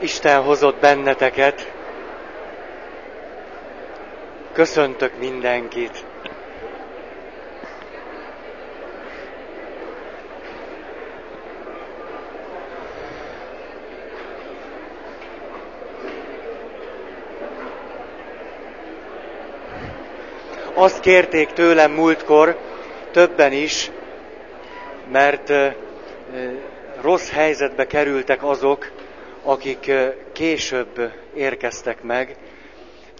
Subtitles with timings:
[0.00, 1.72] Isten hozott benneteket.
[4.52, 6.04] Köszöntök mindenkit.
[20.74, 22.58] Azt kérték tőlem múltkor,
[23.10, 23.90] többen is,
[25.12, 25.52] mert
[27.00, 28.90] rossz helyzetbe kerültek azok,
[29.46, 29.92] akik
[30.32, 32.36] később érkeztek meg,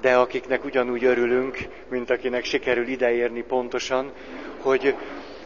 [0.01, 1.59] de akiknek ugyanúgy örülünk,
[1.89, 4.13] mint akinek sikerül ideérni pontosan,
[4.61, 4.95] hogy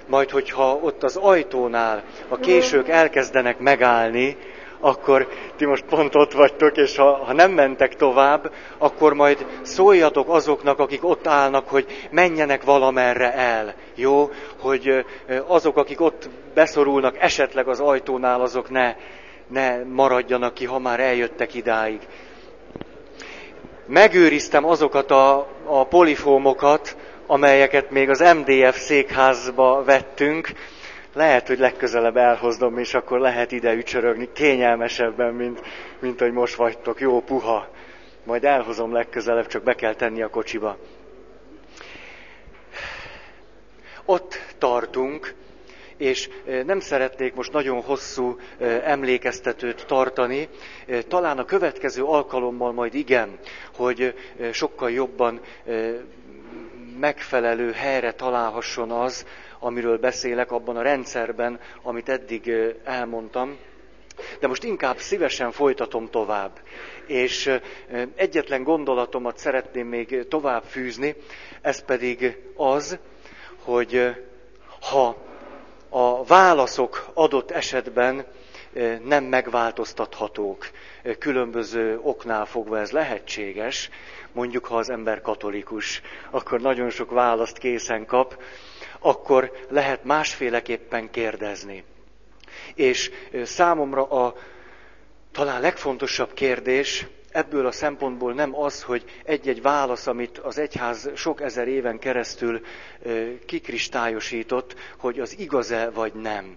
[0.09, 4.37] majd, hogyha ott az ajtónál a késők elkezdenek megállni,
[4.81, 10.29] akkor ti most pont ott vagytok, és ha, ha nem mentek tovább, akkor majd szóljatok
[10.29, 13.75] azoknak, akik ott állnak, hogy menjenek valamerre el.
[13.95, 14.31] Jó?
[14.59, 15.05] Hogy
[15.47, 18.95] azok, akik ott beszorulnak esetleg az ajtónál, azok ne,
[19.51, 22.01] ne maradjanak ki, ha már eljöttek idáig.
[23.87, 30.53] Megőriztem azokat a, a polifómokat, amelyeket még az MDF székházba vettünk.
[31.15, 35.61] Lehet, hogy legközelebb elhoznom, és akkor lehet ide ücsörögni kényelmesebben, mint,
[35.99, 37.01] mint hogy most vagytok.
[37.01, 37.69] Jó, puha.
[38.25, 40.77] Majd elhozom legközelebb, csak be kell tenni a kocsiba.
[44.05, 45.35] Ott tartunk,
[46.01, 46.29] és
[46.67, 48.37] nem szeretnék most nagyon hosszú
[48.85, 50.49] emlékeztetőt tartani.
[51.09, 53.39] Talán a következő alkalommal majd igen,
[53.77, 54.15] hogy
[54.53, 55.41] sokkal jobban
[57.01, 59.27] megfelelő helyre találhasson az,
[59.59, 62.53] amiről beszélek abban a rendszerben, amit eddig
[62.85, 63.57] elmondtam.
[64.41, 66.51] De most inkább szívesen folytatom tovább.
[67.07, 67.51] És
[68.15, 71.15] egyetlen gondolatomat szeretném még tovább fűzni,
[71.61, 72.99] ez pedig az,
[73.65, 74.15] hogy
[74.81, 75.29] ha
[75.91, 78.25] a válaszok adott esetben
[79.05, 80.71] nem megváltoztathatók.
[81.19, 83.91] Különböző oknál fogva ez lehetséges.
[84.33, 88.43] Mondjuk, ha az ember katolikus, akkor nagyon sok választ készen kap,
[88.99, 91.85] akkor lehet másféleképpen kérdezni.
[92.75, 93.11] És
[93.45, 94.35] számomra a
[95.33, 101.41] talán legfontosabb kérdés ebből a szempontból nem az, hogy egy-egy válasz, amit az egyház sok
[101.41, 102.61] ezer éven keresztül
[103.47, 106.57] kikristályosított, hogy az igaz-e vagy nem.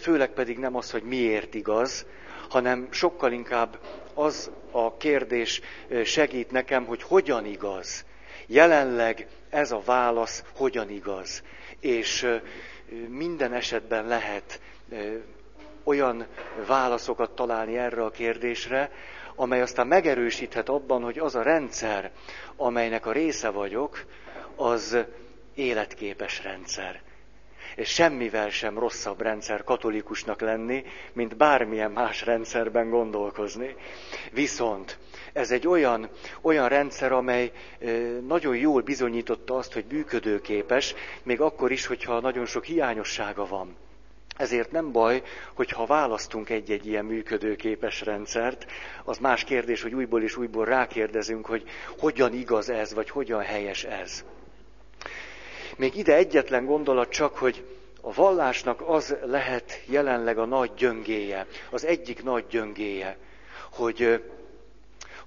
[0.00, 2.06] Főleg pedig nem az, hogy miért igaz,
[2.48, 3.78] hanem sokkal inkább
[4.14, 5.60] az a kérdés
[6.04, 8.04] segít nekem, hogy hogyan igaz.
[8.46, 11.42] Jelenleg ez a válasz hogyan igaz.
[11.80, 12.38] És
[13.08, 14.60] minden esetben lehet
[15.84, 16.26] olyan
[16.66, 18.90] válaszokat találni erre a kérdésre,
[19.36, 22.10] amely aztán megerősíthet abban, hogy az a rendszer,
[22.56, 24.04] amelynek a része vagyok,
[24.56, 24.96] az
[25.54, 27.02] életképes rendszer.
[27.76, 33.74] És semmivel sem rosszabb rendszer katolikusnak lenni, mint bármilyen más rendszerben gondolkozni.
[34.32, 34.98] Viszont
[35.32, 36.08] ez egy olyan,
[36.40, 37.52] olyan rendszer, amely
[38.26, 43.76] nagyon jól bizonyította azt, hogy működőképes, még akkor is, hogyha nagyon sok hiányossága van.
[44.36, 45.22] Ezért nem baj,
[45.54, 48.66] hogyha választunk egy-egy ilyen működőképes rendszert,
[49.04, 51.64] az más kérdés, hogy újból és újból rákérdezünk, hogy
[51.98, 54.24] hogyan igaz ez, vagy hogyan helyes ez.
[55.76, 57.64] Még ide egyetlen gondolat csak, hogy
[58.00, 63.16] a vallásnak az lehet jelenleg a nagy gyöngéje, az egyik nagy gyöngéje,
[63.72, 64.22] hogy,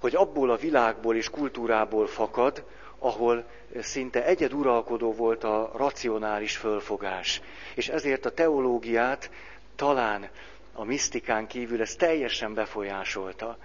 [0.00, 2.64] hogy abból a világból és kultúrából fakad,
[2.98, 3.44] ahol
[3.80, 7.40] szinte egyeduralkodó volt a racionális fölfogás.
[7.74, 9.30] És ezért a teológiát
[9.76, 10.28] talán
[10.72, 13.58] a misztikán kívül ez teljesen befolyásolta.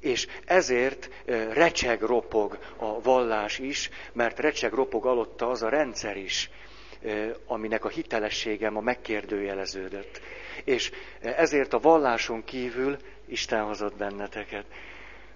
[0.00, 1.10] És ezért
[1.52, 6.50] recseg ropog a vallás is, mert recseg ropog alatta az a rendszer is,
[7.46, 10.20] aminek a hitelessége ma megkérdőjeleződött.
[10.64, 10.90] És
[11.20, 12.96] ezért a valláson kívül
[13.26, 14.64] Isten hozott benneteket.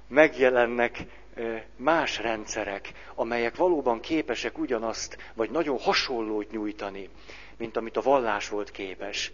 [0.09, 0.99] Megjelennek
[1.77, 7.09] más rendszerek, amelyek valóban képesek ugyanazt, vagy nagyon hasonlót nyújtani,
[7.57, 9.33] mint amit a vallás volt képes.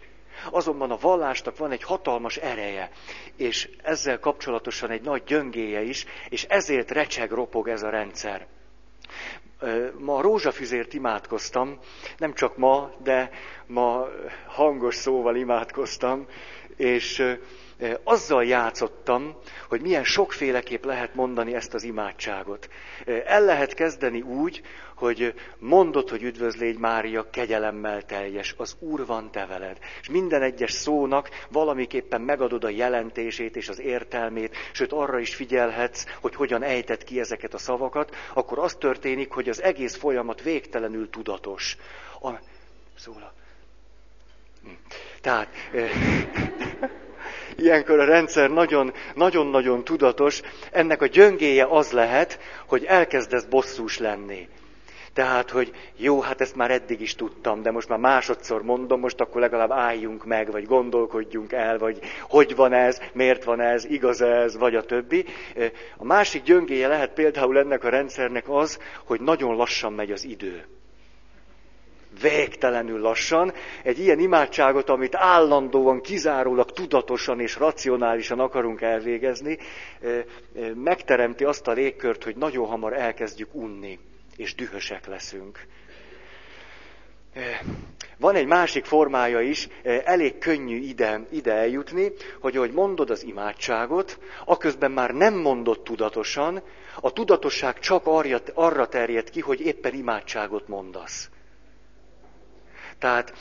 [0.51, 2.89] Azonban a vallásnak van egy hatalmas ereje,
[3.35, 8.47] és ezzel kapcsolatosan egy nagy gyöngéje is, és ezért recseg, ropog ez a rendszer.
[9.97, 11.79] Ma a rózsafüzért imádkoztam,
[12.17, 13.29] nem csak ma, de
[13.65, 14.07] ma
[14.47, 16.27] hangos szóval imádkoztam,
[16.75, 17.23] és
[18.03, 19.35] azzal játszottam,
[19.69, 22.69] hogy milyen sokféleképp lehet mondani ezt az imádságot.
[23.25, 24.61] El lehet kezdeni úgy,
[24.95, 29.77] hogy mondod, hogy üdvözlégy Mária, kegyelemmel teljes, az Úr van te veled.
[30.01, 36.05] És minden egyes szónak valamiképpen megadod a jelentését és az értelmét, sőt arra is figyelhetsz,
[36.21, 41.09] hogy hogyan ejtett ki ezeket a szavakat, akkor az történik, hogy az egész folyamat végtelenül
[41.09, 41.77] tudatos.
[42.21, 42.29] A...
[42.95, 43.33] Szóla.
[44.63, 44.69] Hm.
[45.21, 45.49] Tehát
[47.61, 48.49] ilyenkor a rendszer
[49.15, 50.41] nagyon-nagyon tudatos.
[50.71, 54.47] Ennek a gyöngéje az lehet, hogy elkezdesz bosszús lenni.
[55.13, 59.21] Tehát, hogy jó, hát ezt már eddig is tudtam, de most már másodszor mondom, most
[59.21, 64.21] akkor legalább álljunk meg, vagy gondolkodjunk el, vagy hogy van ez, miért van ez, igaz
[64.21, 65.25] ez, vagy a többi.
[65.97, 70.65] A másik gyöngéje lehet például ennek a rendszernek az, hogy nagyon lassan megy az idő
[72.21, 73.53] végtelenül lassan,
[73.83, 79.57] egy ilyen imádságot, amit állandóan, kizárólag tudatosan és racionálisan akarunk elvégezni,
[80.73, 83.99] megteremti azt a légkört, hogy nagyon hamar elkezdjük unni,
[84.35, 85.67] és dühösek leszünk.
[88.17, 94.19] Van egy másik formája is, elég könnyű ide, ide eljutni, hogy ahogy mondod az imádságot,
[94.45, 96.61] aközben már nem mondod tudatosan,
[97.01, 98.07] a tudatosság csak
[98.53, 101.29] arra, terjed ki, hogy éppen imádságot mondasz.
[103.01, 103.33] Tehát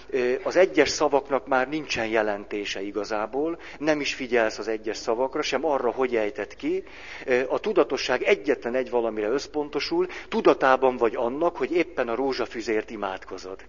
[0.42, 5.90] az egyes szavaknak már nincsen jelentése igazából, nem is figyelsz az egyes szavakra, sem arra,
[5.90, 6.84] hogy ejtett ki.
[7.48, 13.60] A tudatosság egyetlen egy valamire összpontosul, tudatában vagy annak, hogy éppen a rózsafüzért imádkozod.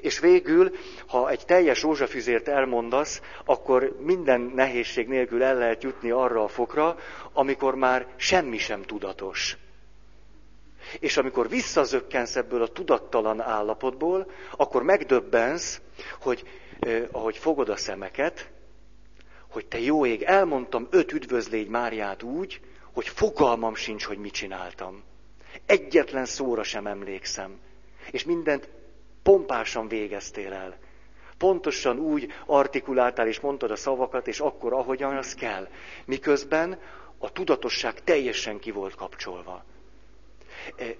[0.00, 0.70] És végül,
[1.06, 6.96] ha egy teljes rózsafüzért elmondasz, akkor minden nehézség nélkül el lehet jutni arra a fokra,
[7.32, 9.56] amikor már semmi sem tudatos.
[10.98, 15.80] És amikor visszazökkensz ebből a tudattalan állapotból, akkor megdöbbensz,
[16.20, 16.42] hogy
[16.80, 18.50] eh, ahogy fogod a szemeket,
[19.50, 22.60] hogy te jó ég, elmondtam öt üdvözlégy Máriát úgy,
[22.92, 25.02] hogy fogalmam sincs, hogy mit csináltam.
[25.66, 27.58] Egyetlen szóra sem emlékszem.
[28.10, 28.68] És mindent
[29.22, 30.76] pompásan végeztél el.
[31.38, 35.68] Pontosan úgy artikuláltál és mondtad a szavakat, és akkor, ahogyan az kell.
[36.04, 36.78] Miközben
[37.18, 39.64] a tudatosság teljesen ki volt kapcsolva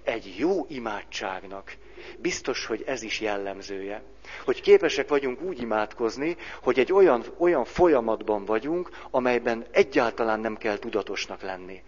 [0.05, 1.77] egy jó imádságnak
[2.19, 4.03] biztos, hogy ez is jellemzője.
[4.45, 10.77] Hogy képesek vagyunk úgy imádkozni, hogy egy olyan, olyan folyamatban vagyunk, amelyben egyáltalán nem kell
[10.79, 11.83] tudatosnak lenni.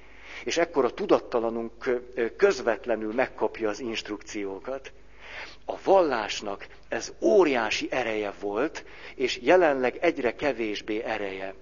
[0.44, 1.72] És ekkor a tudattalanunk
[2.36, 4.92] közvetlenül megkapja az instrukciókat.
[5.66, 8.84] A vallásnak ez óriási ereje volt,
[9.14, 11.54] és jelenleg egyre kevésbé ereje.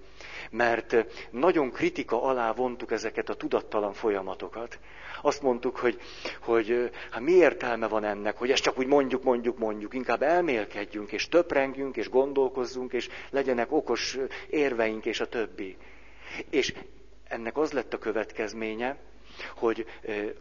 [0.51, 0.95] Mert
[1.29, 4.79] nagyon kritika alá vontuk ezeket a tudattalan folyamatokat
[5.21, 6.01] azt mondtuk, hogy,
[6.39, 11.11] hogy hát mi értelme van ennek, hogy ezt csak úgy mondjuk, mondjuk, mondjuk, inkább elmélkedjünk,
[11.11, 14.17] és töprengjünk, és gondolkozzunk, és legyenek okos
[14.49, 15.77] érveink, és a többi.
[16.49, 16.73] És
[17.27, 18.97] ennek az lett a következménye,
[19.55, 19.85] hogy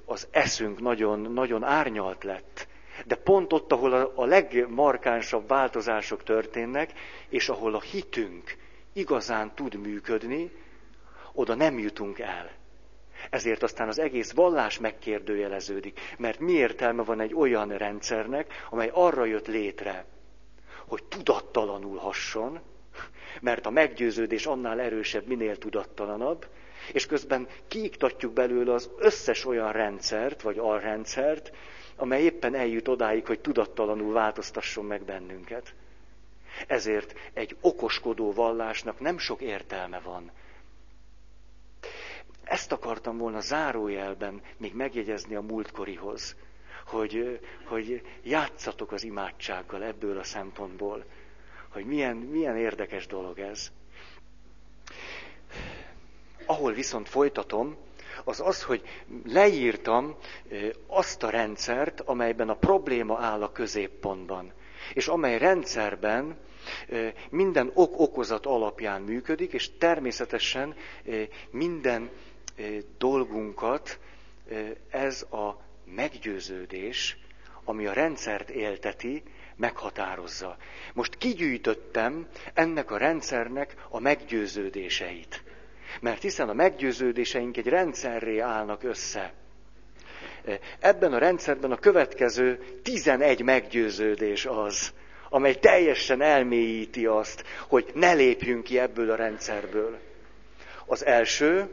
[0.05, 2.67] az eszünk nagyon, nagyon árnyalt lett.
[3.07, 6.93] De pont ott, ahol a, legmarkánsabb változások történnek,
[7.29, 8.57] és ahol a hitünk
[8.93, 10.51] igazán tud működni,
[11.33, 12.60] oda nem jutunk el.
[13.31, 19.25] Ezért aztán az egész vallás megkérdőjeleződik, mert mi értelme van egy olyan rendszernek, amely arra
[19.25, 20.05] jött létre,
[20.87, 22.61] hogy tudattalanul hasson,
[23.41, 26.47] mert a meggyőződés annál erősebb, minél tudattalanabb,
[26.93, 31.53] és közben kiiktatjuk belőle az összes olyan rendszert, vagy alrendszert,
[31.97, 35.75] amely éppen eljut odáig, hogy tudattalanul változtasson meg bennünket.
[36.67, 40.31] Ezért egy okoskodó vallásnak nem sok értelme van,
[42.51, 46.37] ezt akartam volna zárójelben még megjegyezni a múltkorihoz,
[46.87, 51.05] hogy, hogy játszatok az imádsággal ebből a szempontból,
[51.69, 53.71] hogy milyen, milyen érdekes dolog ez.
[56.47, 57.77] Ahol viszont folytatom,
[58.25, 58.83] az az, hogy
[59.25, 60.17] leírtam
[60.87, 64.53] azt a rendszert, amelyben a probléma áll a középpontban,
[64.95, 66.37] és amely rendszerben
[67.31, 70.75] minden ok-okozat alapján működik, és természetesen
[71.51, 72.11] minden
[72.99, 73.99] dolgunkat
[74.91, 77.19] ez a meggyőződés,
[77.65, 79.23] ami a rendszert élteti,
[79.57, 80.57] meghatározza.
[80.95, 85.43] Most kigyűjtöttem ennek a rendszernek a meggyőződéseit.
[86.01, 89.33] Mert hiszen a meggyőződéseink egy rendszerré állnak össze.
[90.79, 94.93] Ebben a rendszerben a következő 11 meggyőződés az,
[95.29, 99.99] amely teljesen elmélyíti azt, hogy ne lépjünk ki ebből a rendszerből.
[100.87, 101.69] Az első,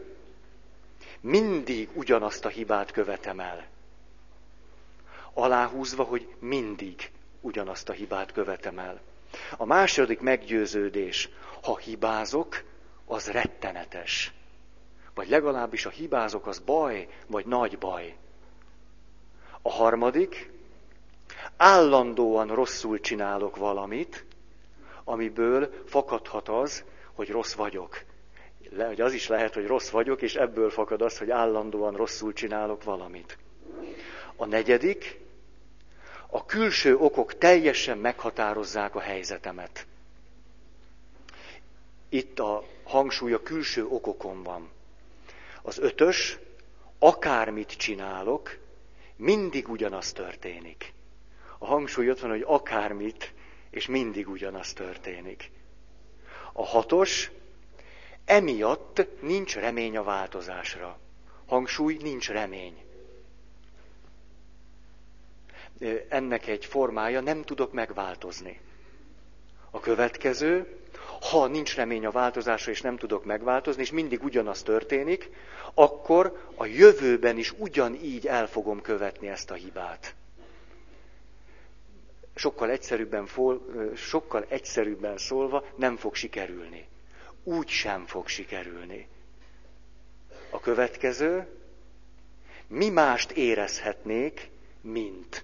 [1.22, 3.68] mindig ugyanazt a hibát követem el.
[5.34, 9.02] Aláhúzva, hogy mindig ugyanazt a hibát követem el.
[9.58, 11.30] A második meggyőződés,
[11.64, 12.64] ha hibázok,
[13.06, 14.34] az rettenetes.
[15.14, 18.16] Vagy legalábbis a hibázok, az baj, vagy nagy baj.
[19.62, 20.52] A harmadik,
[21.58, 24.26] állandóan rosszul csinálok valamit,
[25.04, 26.84] amiből fakadhat az,
[27.14, 28.04] hogy rossz vagyok
[28.72, 32.34] le, hogy az is lehet, hogy rossz vagyok, és ebből fakad az, hogy állandóan rosszul
[32.34, 33.38] csinálok valamit.
[34.36, 35.20] A negyedik,
[36.30, 39.86] a külső okok teljesen meghatározzák a helyzetemet.
[42.10, 44.70] Itt a hangsúly a külső okokon van.
[45.62, 46.40] Az ötös,
[47.00, 48.58] akármit csinálok,
[49.16, 50.94] mindig ugyanaz történik.
[51.58, 53.34] A hangsúly ott van, hogy akármit,
[53.70, 55.52] és mindig ugyanaz történik.
[56.54, 57.32] A hatos,
[58.28, 61.00] emiatt nincs remény a változásra.
[61.46, 62.86] Hangsúly, nincs remény.
[66.10, 68.60] Ennek egy formája, nem tudok megváltozni.
[69.72, 70.78] A következő,
[71.30, 75.30] ha nincs remény a változásra, és nem tudok megváltozni, és mindig ugyanaz történik,
[75.74, 80.16] akkor a jövőben is ugyanígy el fogom követni ezt a hibát.
[82.36, 83.66] Sokkal egyszerűbben, fol,
[83.96, 86.88] sokkal egyszerűbben szólva nem fog sikerülni.
[87.48, 89.08] Úgy sem fog sikerülni.
[90.50, 91.48] A következő,
[92.68, 94.50] mi mást érezhetnék,
[94.82, 95.44] mint?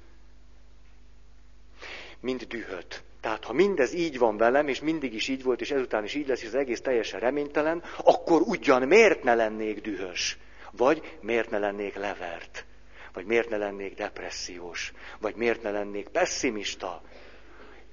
[2.19, 3.03] Mint dühöt.
[3.21, 6.27] Tehát ha mindez így van velem, és mindig is így volt, és ezután is így
[6.27, 10.37] lesz, és az egész teljesen reménytelen, akkor ugyan miért ne lennék dühös?
[10.71, 12.65] Vagy miért ne lennék levert?
[13.13, 14.93] Vagy miért ne lennék depressziós?
[15.19, 17.01] Vagy miért ne lennék pessimista?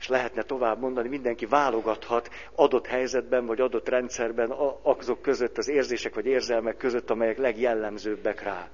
[0.00, 4.50] És lehetne tovább mondani, mindenki válogathat adott helyzetben, vagy adott rendszerben
[4.82, 8.68] azok között, az érzések vagy érzelmek között, amelyek legjellemzőbbek rá.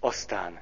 [0.00, 0.60] Aztán,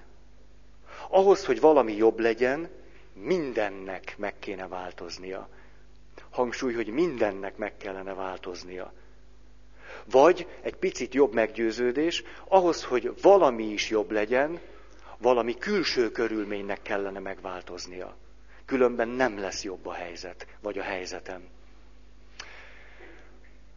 [1.09, 2.69] ahhoz, hogy valami jobb legyen,
[3.12, 5.49] mindennek meg kéne változnia.
[6.30, 8.92] Hangsúly, hogy mindennek meg kellene változnia.
[10.04, 14.61] Vagy egy picit jobb meggyőződés, ahhoz, hogy valami is jobb legyen,
[15.19, 18.16] valami külső körülménynek kellene megváltoznia.
[18.71, 21.49] Különben nem lesz jobb a helyzet, vagy a helyzetem.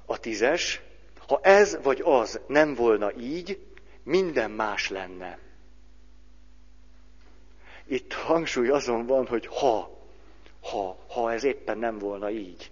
[0.06, 0.82] A tízes,
[1.28, 3.66] ha ez vagy az nem volna így,
[4.04, 5.40] minden más lenne.
[7.86, 10.00] Itt hangsúly azon van, hogy ha,
[10.62, 12.72] ha, ha ez éppen nem volna így,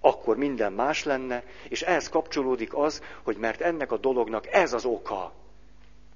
[0.00, 4.84] akkor minden más lenne, és ehhez kapcsolódik az, hogy mert ennek a dolognak ez az
[4.84, 5.32] oka,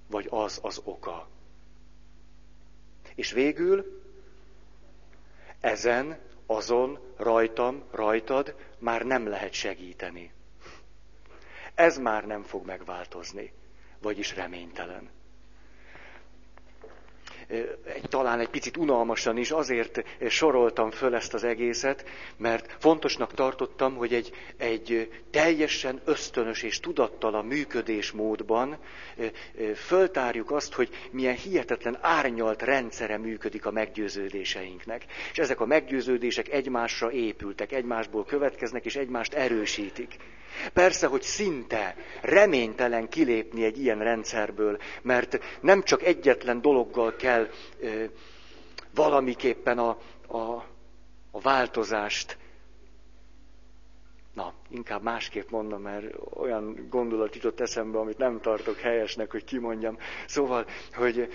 [0.07, 1.29] vagy az az oka.
[3.15, 3.96] És végül
[5.67, 10.33] ezen, azon, rajtam, rajtad már nem lehet segíteni.
[11.75, 13.53] Ez már nem fog megváltozni,
[14.03, 15.11] vagyis reménytelen
[18.09, 22.05] talán egy picit unalmasan is azért soroltam föl ezt az egészet,
[22.37, 28.79] mert fontosnak tartottam, hogy egy, egy teljesen ösztönös és tudattalan működésmódban
[29.75, 35.05] föltárjuk azt, hogy milyen hihetetlen árnyalt rendszere működik a meggyőződéseinknek.
[35.33, 40.17] És ezek a meggyőződések egymásra épültek, egymásból következnek és egymást erősítik.
[40.73, 47.49] Persze, hogy szinte reménytelen kilépni egy ilyen rendszerből, mert nem csak egyetlen dologgal kell
[47.81, 48.05] ö,
[48.95, 49.99] valamiképpen a,
[50.29, 50.65] a,
[51.31, 52.37] a változást
[54.37, 59.99] Na, inkább másképp mondom, mert olyan gondolat jutott eszembe, amit nem tartok helyesnek, hogy kimondjam.
[60.27, 61.33] Szóval, hogy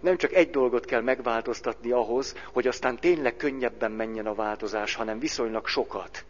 [0.00, 5.18] nem csak egy dolgot kell megváltoztatni ahhoz, hogy aztán tényleg könnyebben menjen a változás, hanem
[5.18, 6.24] viszonylag sokat.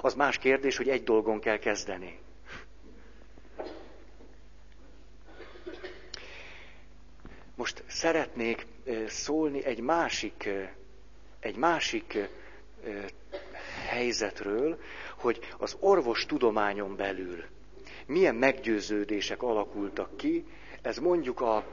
[0.00, 2.18] Az más kérdés, hogy egy dolgon kell kezdeni.
[7.54, 8.66] Most szeretnék
[9.06, 10.48] szólni egy másik,
[11.40, 12.18] egy másik
[13.88, 14.78] helyzetről,
[15.16, 17.44] hogy az orvos tudományon belül
[18.06, 20.44] milyen meggyőződések alakultak ki,
[20.82, 21.64] ez mondjuk a,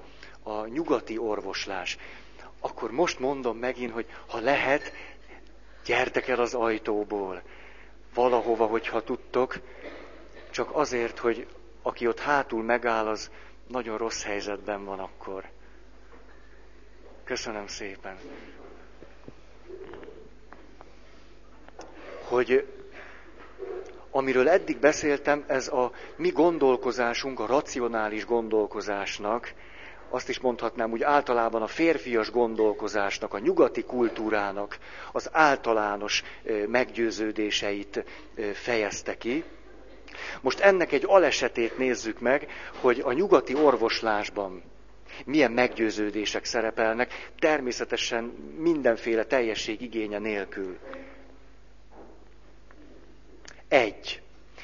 [0.44, 1.98] a nyugati orvoslás.
[2.60, 4.92] Akkor most mondom megint, hogy ha lehet,
[5.86, 7.42] gyertek el az ajtóból
[8.14, 9.60] valahova, hogyha tudtok,
[10.52, 11.48] csak azért, hogy
[11.82, 13.32] aki ott hátul megáll, az
[13.68, 15.50] nagyon rossz helyzetben van akkor.
[17.24, 18.18] Köszönöm szépen.
[22.24, 22.68] Hogy
[24.12, 29.54] amiről eddig beszéltem, ez a mi gondolkozásunk, a racionális gondolkozásnak,
[30.14, 34.78] azt is mondhatnám úgy általában a férfias gondolkozásnak, a nyugati kultúrának
[35.12, 36.24] az általános
[36.68, 38.04] meggyőződéseit
[38.54, 39.44] fejezte ki.
[40.42, 42.48] Most ennek egy alesetét nézzük meg,
[42.82, 44.64] hogy a nyugati orvoslásban
[45.26, 48.24] milyen meggyőződések szerepelnek, természetesen
[48.58, 50.78] mindenféle teljesség igénye nélkül.
[53.68, 54.22] Egy.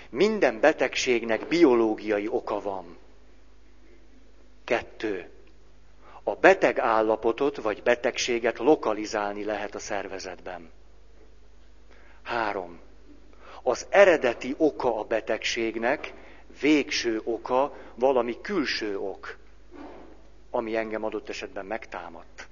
[0.09, 2.97] Minden betegségnek biológiai oka van.
[4.63, 5.29] Kettő
[6.23, 10.71] a beteg állapotot vagy betegséget lokalizálni lehet a szervezetben.
[12.23, 12.79] Három.
[13.63, 16.13] Az eredeti oka a betegségnek,
[16.61, 19.37] végső oka valami külső ok,
[20.49, 22.47] ami engem adott esetben megtámadt.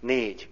[0.00, 0.48] Négy.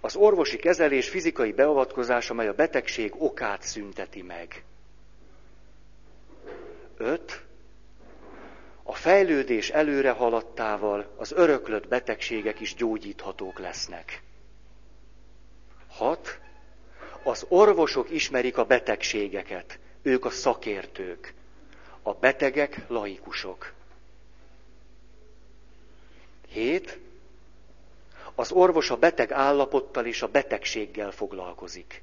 [0.00, 4.64] az orvosi kezelés fizikai beavatkozás, amely a betegség okát szünteti meg.
[6.96, 7.45] Öt.
[9.06, 14.22] Fejlődés előre haladtával az öröklött betegségek is gyógyíthatók lesznek.
[15.88, 16.38] Hat.
[17.22, 21.34] Az orvosok ismerik a betegségeket, ők a szakértők.
[22.02, 23.72] A betegek laikusok.
[26.48, 26.98] Hét.
[28.34, 32.02] Az orvos a beteg állapottal és a betegséggel foglalkozik.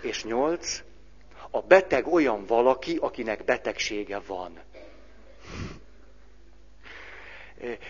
[0.00, 0.82] És nyolc.
[1.50, 4.58] A beteg olyan valaki, akinek betegsége van.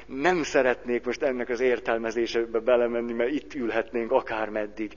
[0.06, 4.92] Nem szeretnék most ennek az értelmezésébe belemenni, mert itt ülhetnénk akármeddig.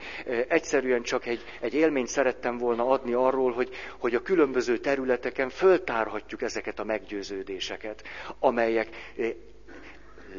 [0.48, 6.42] Egyszerűen csak egy, egy élményt szerettem volna adni arról, hogy, hogy a különböző területeken föltárhatjuk
[6.42, 8.04] ezeket a meggyőződéseket,
[8.40, 8.90] amelyek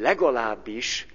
[0.00, 1.06] legalábbis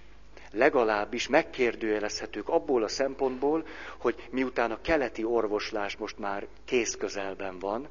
[0.52, 3.66] legalábbis megkérdőjelezhetők abból a szempontból,
[3.98, 7.88] hogy miután a keleti orvoslás most már kész közelben van,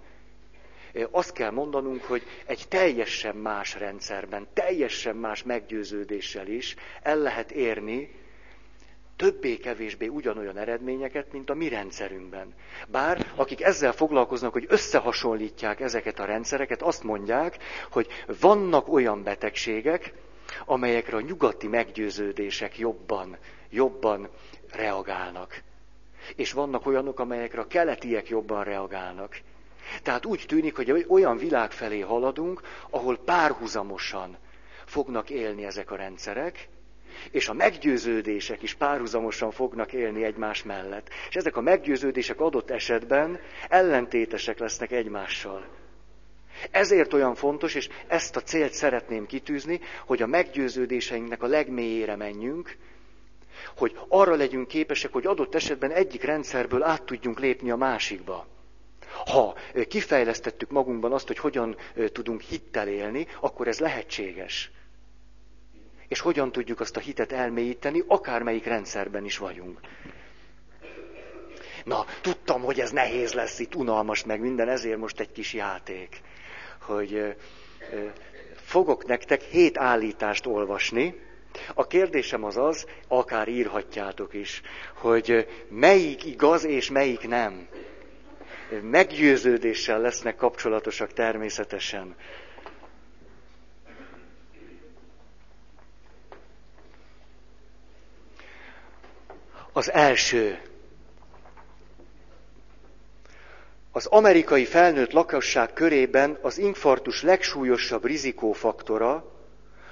[1.11, 8.11] azt kell mondanunk, hogy egy teljesen más rendszerben, teljesen más meggyőződéssel is el lehet érni
[9.17, 12.55] többé-kevésbé ugyanolyan eredményeket, mint a mi rendszerünkben.
[12.89, 17.57] Bár akik ezzel foglalkoznak, hogy összehasonlítják ezeket a rendszereket, azt mondják,
[17.91, 18.07] hogy
[18.41, 20.13] vannak olyan betegségek,
[20.65, 23.37] amelyekre a nyugati meggyőződések jobban,
[23.71, 24.29] jobban
[24.73, 25.63] reagálnak.
[26.37, 29.41] És vannak olyanok, amelyekre a keletiek jobban reagálnak.
[30.03, 32.61] Tehát úgy tűnik, hogy olyan világ felé haladunk,
[32.91, 34.37] ahol párhuzamosan
[34.85, 36.69] fognak élni ezek a rendszerek,
[37.31, 41.09] és a meggyőződések is párhuzamosan fognak élni egymás mellett.
[41.29, 43.39] És ezek a meggyőződések adott esetben
[43.69, 45.67] ellentétesek lesznek egymással.
[46.71, 52.77] Ezért olyan fontos, és ezt a célt szeretném kitűzni, hogy a meggyőződéseinknek a legmélyére menjünk,
[53.77, 58.47] hogy arra legyünk képesek, hogy adott esetben egyik rendszerből át tudjunk lépni a másikba.
[59.27, 59.55] Ha
[59.89, 61.77] kifejlesztettük magunkban azt, hogy hogyan
[62.13, 64.71] tudunk hittel élni, akkor ez lehetséges.
[66.09, 69.81] És hogyan tudjuk azt a hitet elmélyíteni, akármelyik rendszerben is vagyunk.
[71.85, 76.21] Na, tudtam, hogy ez nehéz lesz itt, unalmas meg minden, ezért most egy kis játék
[76.87, 77.37] hogy
[78.55, 81.15] fogok nektek hét állítást olvasni.
[81.75, 84.63] A kérdésem az az, akár írhatjátok is,
[84.95, 87.69] hogy melyik igaz és melyik nem.
[88.83, 92.17] Meggyőződéssel lesznek kapcsolatosak természetesen.
[99.73, 100.59] Az első
[103.97, 109.33] Az amerikai felnőtt lakosság körében az infarktus legsúlyosabb rizikófaktora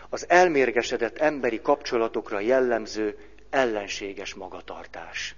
[0.09, 3.19] az elmérgesedett emberi kapcsolatokra jellemző
[3.51, 5.35] ellenséges magatartás.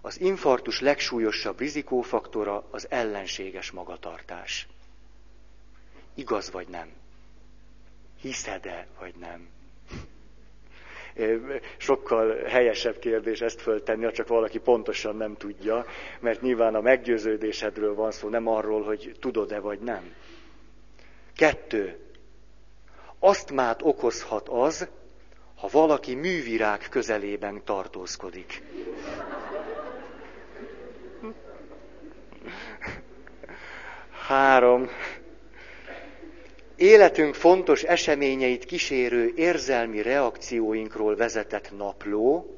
[0.00, 4.66] Az infarktus legsúlyosabb rizikófaktora az ellenséges magatartás.
[6.14, 6.88] Igaz vagy nem?
[8.20, 9.48] Hiszed-e vagy nem?
[11.76, 15.86] sokkal helyesebb kérdés ezt föltenni, ha csak valaki pontosan nem tudja,
[16.20, 20.14] mert nyilván a meggyőződésedről van szó, nem arról, hogy tudod-e vagy nem.
[21.36, 21.98] Kettő.
[23.18, 24.88] Azt már okozhat az,
[25.56, 28.62] ha valaki művirág közelében tartózkodik.
[34.30, 34.88] Három
[36.76, 42.56] életünk fontos eseményeit kísérő érzelmi reakcióinkról vezetett napló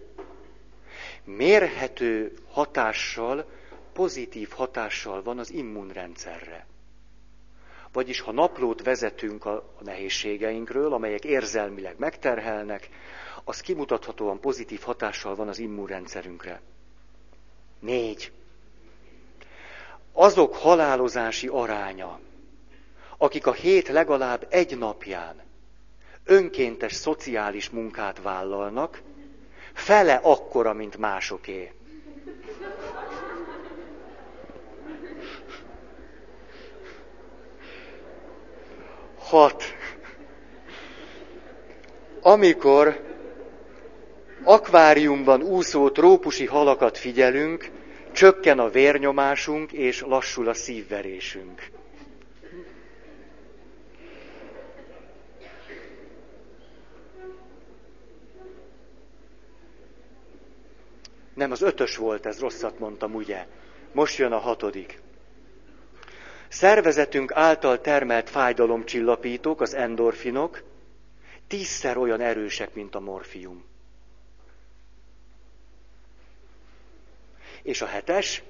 [1.25, 3.51] mérhető hatással,
[3.93, 6.67] pozitív hatással van az immunrendszerre.
[7.93, 12.89] Vagyis ha naplót vezetünk a nehézségeinkről, amelyek érzelmileg megterhelnek,
[13.45, 16.61] az kimutathatóan pozitív hatással van az immunrendszerünkre.
[17.81, 18.33] Négy.
[20.13, 22.21] Azok halálozási aránya,
[23.17, 25.43] akik a hét legalább egy napján
[26.25, 29.03] önkéntes szociális munkát vállalnak,
[29.73, 31.73] fele akkora, mint másoké.
[39.19, 39.65] Hat.
[42.23, 43.11] Amikor
[44.45, 47.71] akváriumban úszó trópusi halakat figyelünk,
[48.13, 51.71] csökken a vérnyomásunk és lassul a szívverésünk.
[61.35, 63.47] Nem, az ötös volt, ez rosszat mondtam, ugye?
[63.93, 65.01] Most jön a hatodik.
[66.49, 70.63] Szervezetünk által termelt fájdalomcsillapítók, az endorfinok,
[71.47, 73.72] tízszer olyan erősek, mint a morfium.
[77.63, 78.43] És a hetes,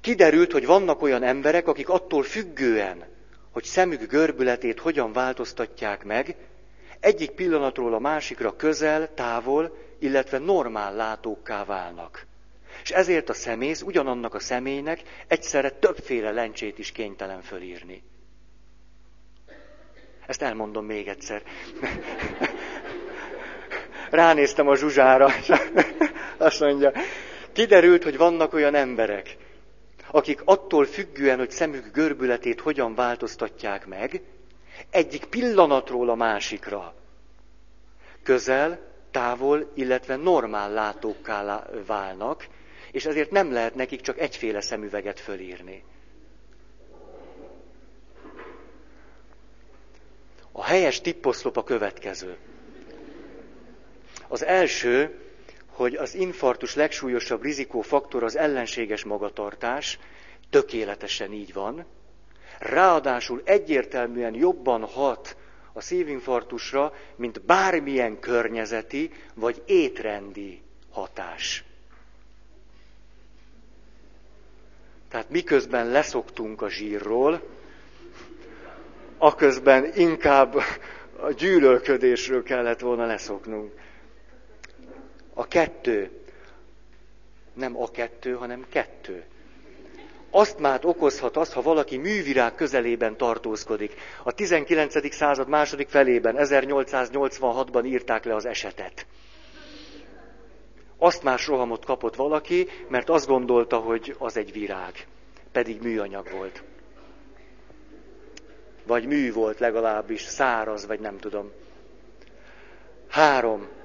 [0.00, 3.04] kiderült, hogy vannak olyan emberek, akik attól függően,
[3.50, 6.36] hogy szemük görbületét hogyan változtatják meg,
[7.00, 12.26] egyik pillanatról a másikra közel, távol, illetve normál látókká válnak.
[12.82, 18.02] És ezért a szemész ugyanannak a személynek egyszerre többféle lencsét is kénytelen fölírni.
[20.26, 21.42] Ezt elmondom még egyszer.
[24.10, 25.52] Ránéztem a zsuzsára, és
[26.38, 26.92] azt mondja,
[27.52, 29.36] kiderült, hogy vannak olyan emberek,
[30.10, 34.22] akik attól függően, hogy szemük görbületét hogyan változtatják meg,
[34.90, 36.94] egyik pillanatról a másikra
[38.22, 38.78] közel,
[39.10, 42.46] távol, illetve normál látókká válnak,
[42.92, 45.82] és ezért nem lehet nekik csak egyféle szemüveget fölírni.
[50.52, 52.36] A helyes tipposzlop a következő.
[54.32, 55.18] Az első,
[55.66, 59.98] hogy az infarktus legsúlyosabb rizikófaktor az ellenséges magatartás,
[60.50, 61.84] tökéletesen így van.
[62.58, 65.36] Ráadásul egyértelműen jobban hat
[65.72, 71.64] a szívinfarktusra, mint bármilyen környezeti vagy étrendi hatás.
[75.08, 77.42] Tehát miközben leszoktunk a zsírról,
[79.18, 80.54] aközben inkább
[81.20, 83.79] a gyűlölködésről kellett volna leszoknunk.
[85.40, 86.10] A kettő,
[87.52, 89.24] nem a kettő, hanem kettő.
[90.30, 93.94] Azt már okozhat az, ha valaki művirág közelében tartózkodik.
[94.22, 95.14] A 19.
[95.14, 99.06] század második felében, 1886-ban írták le az esetet.
[100.98, 105.06] Azt már rohamot kapott valaki, mert azt gondolta, hogy az egy virág.
[105.52, 106.62] Pedig műanyag volt.
[108.86, 111.52] Vagy mű volt legalábbis, száraz, vagy nem tudom.
[113.08, 113.78] Három.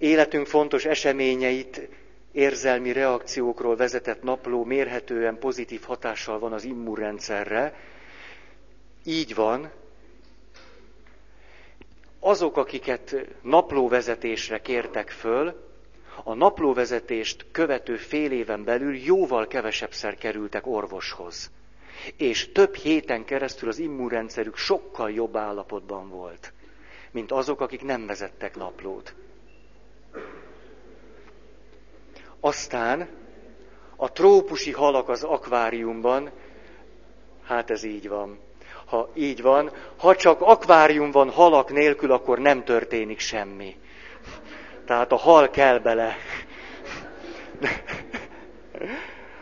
[0.00, 1.88] Életünk fontos eseményeit,
[2.32, 7.74] érzelmi reakciókról vezetett napló mérhetően pozitív hatással van az immunrendszerre.
[9.04, 9.70] Így van.
[12.20, 15.68] Azok, akiket naplóvezetésre kértek föl,
[16.24, 21.50] a naplóvezetést követő fél éven belül jóval kevesebbszer kerültek orvoshoz.
[22.16, 26.52] És több héten keresztül az immunrendszerük sokkal jobb állapotban volt,
[27.10, 29.14] mint azok, akik nem vezettek naplót.
[32.40, 33.08] Aztán
[33.96, 36.30] a trópusi halak az akváriumban,
[37.44, 38.38] hát ez így van.
[38.86, 43.76] Ha így van, ha csak akvárium van halak nélkül, akkor nem történik semmi.
[44.86, 46.16] Tehát a hal kell bele.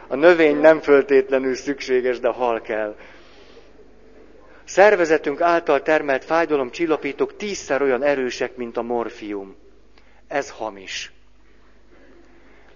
[0.08, 2.96] A növény nem föltétlenül szükséges, de hal kell.
[4.64, 9.56] Szervezetünk által termelt fájdalomcsillapítók tízszer olyan erősek, mint a morfium.
[10.28, 11.12] Ez hamis.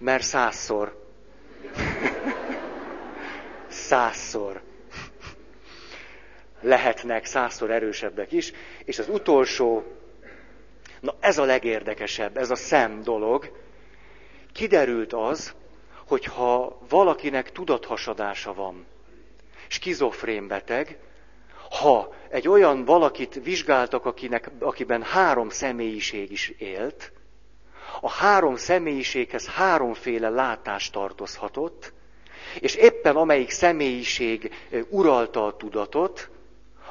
[0.03, 1.05] Mert százszor.
[3.67, 4.61] Százszor.
[6.61, 8.51] Lehetnek százszor erősebbek is.
[8.85, 9.83] És az utolsó
[10.99, 13.57] Na ez a legérdekesebb, ez a szem dolog.
[14.53, 15.53] Kiderült az,
[16.07, 18.85] hogy ha valakinek tudathasadása van,
[19.67, 20.97] skizofrén beteg,
[21.79, 27.11] ha egy olyan valakit vizsgáltak, akinek, akiben három személyiség is élt,
[28.01, 31.93] a három személyiséghez háromféle látás tartozhatott,
[32.59, 34.51] és éppen amelyik személyiség
[34.89, 36.29] uralta a tudatot,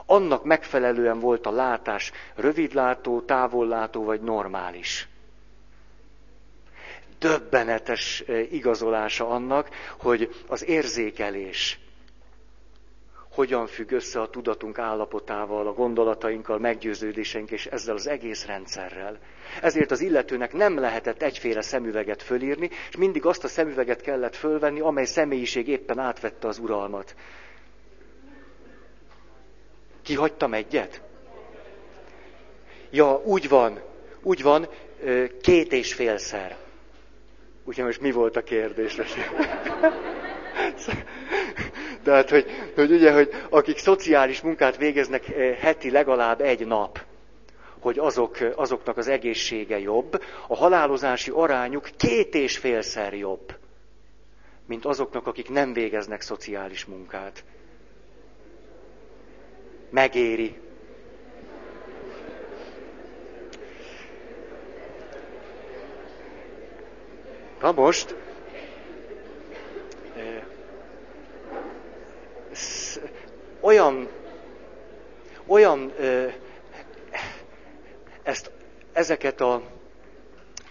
[0.07, 5.09] annak megfelelően volt a látás rövidlátó, távollátó vagy normális.
[7.19, 11.82] Döbbenetes igazolása annak, hogy az érzékelés
[13.35, 19.19] hogyan függ össze a tudatunk állapotával, a gondolatainkkal, meggyőződéseink és ezzel az egész rendszerrel.
[19.63, 24.81] Ezért az illetőnek nem lehetett egyféle szemüveget fölírni, és mindig azt a szemüveget kellett fölvenni,
[24.81, 27.15] amely személyiség éppen átvette az uralmat.
[30.03, 31.03] Kihagytam egyet?
[32.91, 33.81] Ja, úgy van,
[34.23, 34.69] úgy van,
[35.41, 36.57] két és félszer.
[37.65, 38.97] Úgyhogy most mi volt a kérdés?
[42.03, 45.25] Tehát, hogy, hogy ugye, hogy akik szociális munkát végeznek
[45.61, 47.01] heti legalább egy nap,
[47.81, 53.55] hogy azok, azoknak az egészsége jobb, a halálozási arányuk két és félszer jobb,
[54.67, 57.45] mint azoknak, akik nem végeznek szociális munkát
[59.91, 60.61] megéri.
[67.61, 68.17] Na most,
[73.63, 74.09] olyan,
[75.47, 76.29] olyan ö,
[78.23, 78.51] Ezt,
[78.93, 79.63] ezeket, a,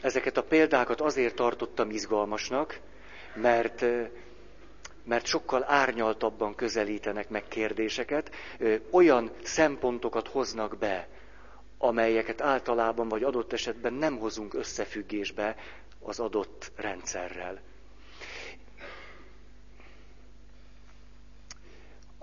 [0.02, 2.80] ezeket a példákat azért tartottam izgalmasnak,
[3.36, 3.86] mert,
[5.04, 8.32] mert sokkal árnyaltabban közelítenek meg kérdéseket,
[8.92, 11.08] olyan szempontokat hoznak be,
[11.78, 15.56] amelyeket általában vagy adott esetben nem hozunk összefüggésbe
[16.00, 17.60] az adott rendszerrel.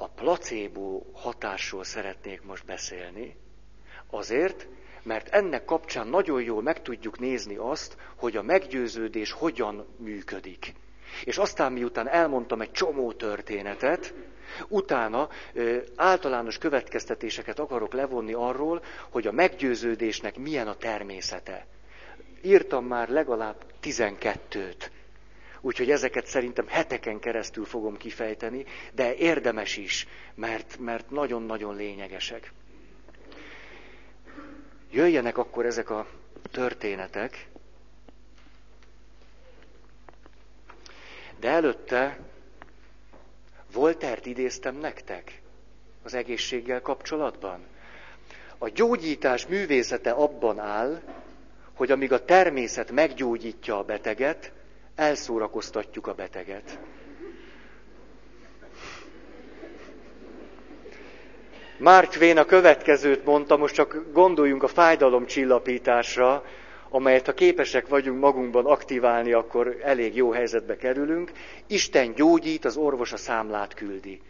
[0.01, 3.37] A placebo hatásról szeretnék most beszélni,
[4.11, 4.67] azért,
[5.03, 10.75] mert ennek kapcsán nagyon jól meg tudjuk nézni azt, hogy a meggyőződés hogyan működik.
[11.25, 14.15] És aztán miután elmondtam egy csomó történetet,
[14.69, 21.67] utána ö, általános következtetéseket akarok levonni arról, hogy a meggyőződésnek milyen a természete.
[22.43, 24.87] Írtam már legalább 12-t.
[25.61, 32.53] Úgyhogy ezeket szerintem heteken keresztül fogom kifejteni, de érdemes is, mert, mert nagyon-nagyon lényegesek.
[34.90, 36.07] Jöjjenek akkor ezek a
[36.51, 37.47] történetek,
[41.40, 42.18] de előtte
[43.73, 45.40] Voltert idéztem nektek
[46.03, 47.66] az egészséggel kapcsolatban.
[48.59, 51.03] A gyógyítás művészete abban áll,
[51.75, 54.53] hogy amíg a természet meggyógyítja a beteget,
[54.99, 56.79] elszórakoztatjuk a beteget.
[61.79, 66.45] Mark Twain a következőt mondta, most csak gondoljunk a fájdalomcsillapításra,
[66.89, 71.31] amelyet ha képesek vagyunk magunkban aktiválni, akkor elég jó helyzetbe kerülünk.
[71.67, 74.21] Isten gyógyít, az orvos a számlát küldi.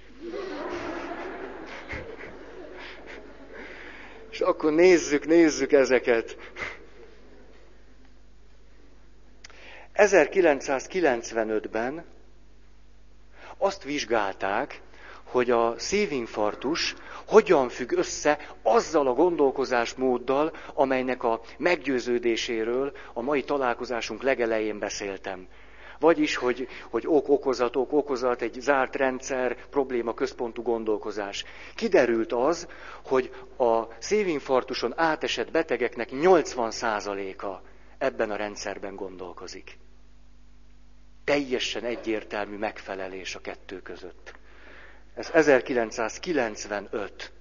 [4.31, 6.37] És akkor nézzük, nézzük ezeket.
[9.99, 12.05] 1995-ben
[13.57, 14.81] azt vizsgálták,
[15.25, 16.95] hogy a szívinfarktus
[17.27, 25.47] hogyan függ össze azzal a gondolkozásmóddal, amelynek a meggyőződéséről a mai találkozásunk legelején beszéltem.
[26.01, 31.45] Vagyis, hogy, hogy ok-okozat, ok-okozat, egy zárt rendszer, probléma központú gondolkozás.
[31.75, 32.69] Kiderült az,
[33.07, 37.61] hogy a szívinfarktuson átesett betegeknek 80%-a
[37.99, 39.79] ebben a rendszerben gondolkozik.
[41.29, 44.35] Teljesen egyértelmű megfelelés a kettő között.
[45.15, 47.33] Ez 1995.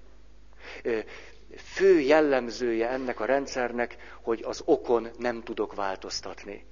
[1.58, 6.66] Fő jellemzője ennek a rendszernek, hogy az okon nem tudok változtatni.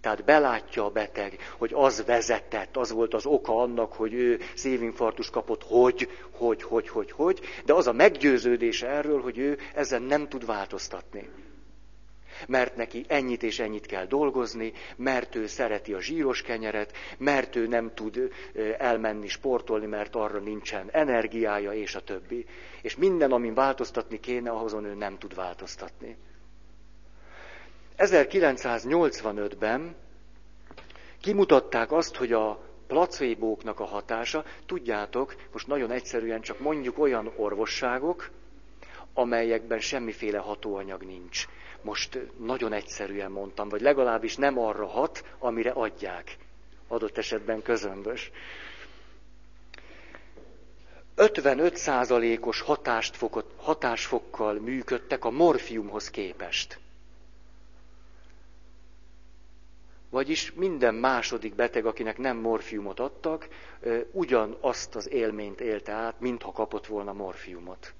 [0.00, 5.30] Tehát belátja a beteg, hogy az vezetett, az volt az oka annak, hogy ő szívinfarktus
[5.30, 10.28] kapott, hogy, hogy, hogy, hogy, hogy, de az a meggyőződése erről, hogy ő ezen nem
[10.28, 11.28] tud változtatni
[12.48, 17.66] mert neki ennyit és ennyit kell dolgozni, mert ő szereti a zsíros kenyeret, mert ő
[17.66, 18.32] nem tud
[18.78, 22.46] elmenni sportolni, mert arra nincsen energiája, és a többi.
[22.82, 26.16] És minden, amin változtatni kéne, ahhozon ő nem tud változtatni.
[27.98, 29.94] 1985-ben
[31.20, 38.30] kimutatták azt, hogy a placebóknak a hatása, tudjátok, most nagyon egyszerűen csak mondjuk olyan orvosságok,
[39.14, 41.46] amelyekben semmiféle hatóanyag nincs.
[41.82, 46.36] Most nagyon egyszerűen mondtam, vagy legalábbis nem arra hat, amire adják.
[46.88, 48.30] Adott esetben közömbös.
[51.16, 56.78] 55%-os hatást fokot, hatásfokkal működtek a morfiumhoz képest.
[60.10, 63.48] Vagyis minden második beteg, akinek nem morfiumot adtak,
[64.10, 67.92] ugyanazt az élményt élte át, mintha kapott volna morfiumot.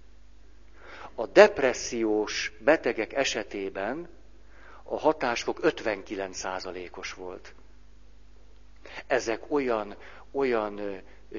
[1.14, 4.08] A depressziós betegek esetében
[4.82, 7.54] a hatásfok 59%-os volt.
[9.06, 9.96] Ezek olyan,
[10.30, 10.80] olyan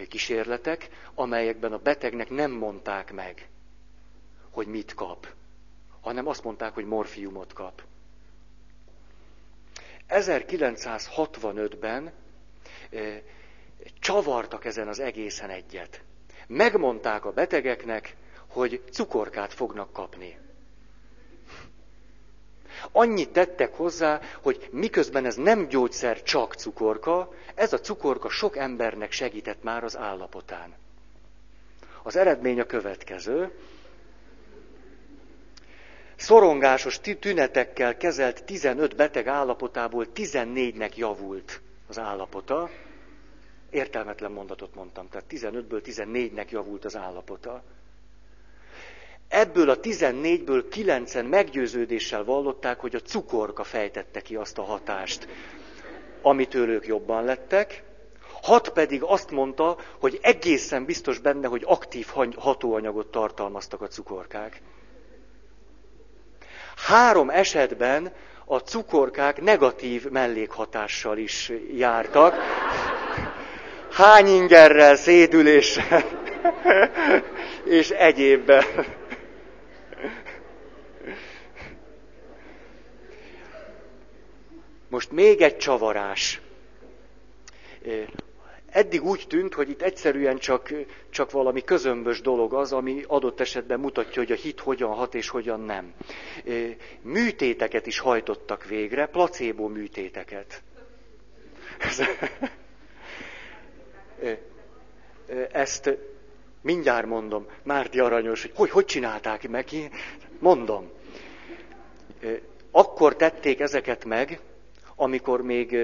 [0.10, 3.48] kísérletek, amelyekben a betegnek nem mondták meg,
[4.50, 5.28] hogy mit kap,
[6.02, 7.84] hanem azt mondták, hogy morfiumot kap.
[10.10, 12.12] 1965-ben
[14.00, 16.02] csavartak ezen az egészen egyet.
[16.48, 18.16] Megmondták a betegeknek,
[18.54, 20.38] hogy cukorkát fognak kapni.
[22.92, 29.12] Annyit tettek hozzá, hogy miközben ez nem gyógyszer, csak cukorka, ez a cukorka sok embernek
[29.12, 30.74] segített már az állapotán.
[32.04, 33.52] Az eredmény a következő.
[36.16, 42.70] Szorongásos tünetekkel kezelt 15 beteg állapotából 14-nek javult az állapota.
[43.70, 47.64] Értelmetlen mondatot mondtam, tehát 15-ből 14-nek javult az állapota.
[49.28, 55.28] Ebből a 14-ből 9-en meggyőződéssel vallották, hogy a cukorka fejtette ki azt a hatást,
[56.22, 57.84] amitől ők jobban lettek.
[58.42, 64.62] Hat pedig azt mondta, hogy egészen biztos benne, hogy aktív hatóanyagot tartalmaztak a cukorkák.
[66.76, 68.12] Három esetben
[68.46, 72.36] a cukorkák negatív mellékhatással is jártak.
[73.92, 76.04] Hányingerrel, szédüléssel
[77.80, 78.64] és egyébben.
[84.94, 86.42] Most még egy csavarás.
[88.70, 90.74] Eddig úgy tűnt, hogy itt egyszerűen csak,
[91.10, 95.30] csak valami közömbös dolog az, ami adott esetben mutatja, hogy a hit hogyan hat és
[95.30, 95.94] hogyan nem.
[97.02, 100.64] Műtéteket is hajtottak végre, placebo műtéteket.
[105.52, 105.98] Ezt
[106.62, 109.68] mindjárt mondom, Márti Aranyos, hogy hogy, hogy csinálták meg,
[110.40, 110.92] mondom.
[112.72, 114.40] Akkor tették ezeket meg,
[114.96, 115.78] amikor még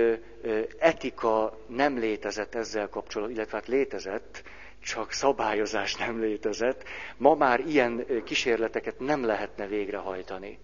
[0.80, 4.44] etika nem létezett ezzel kapcsolatban, illetve hát létezett,
[4.84, 6.84] csak szabályozás nem létezett,
[7.18, 10.60] ma már ilyen kísérleteket nem lehetne végrehajtani.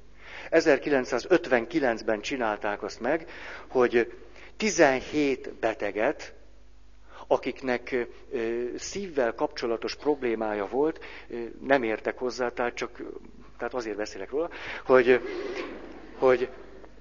[0.52, 3.30] 1959-ben csinálták azt meg,
[3.68, 4.14] hogy
[4.58, 6.34] 17 beteget,
[7.28, 8.08] akiknek
[8.78, 11.04] szívvel kapcsolatos problémája volt,
[11.62, 13.02] nem értek hozzá, tehát csak
[13.58, 14.50] tehát azért beszélek róla,
[14.86, 15.22] hogy,
[16.18, 16.50] hogy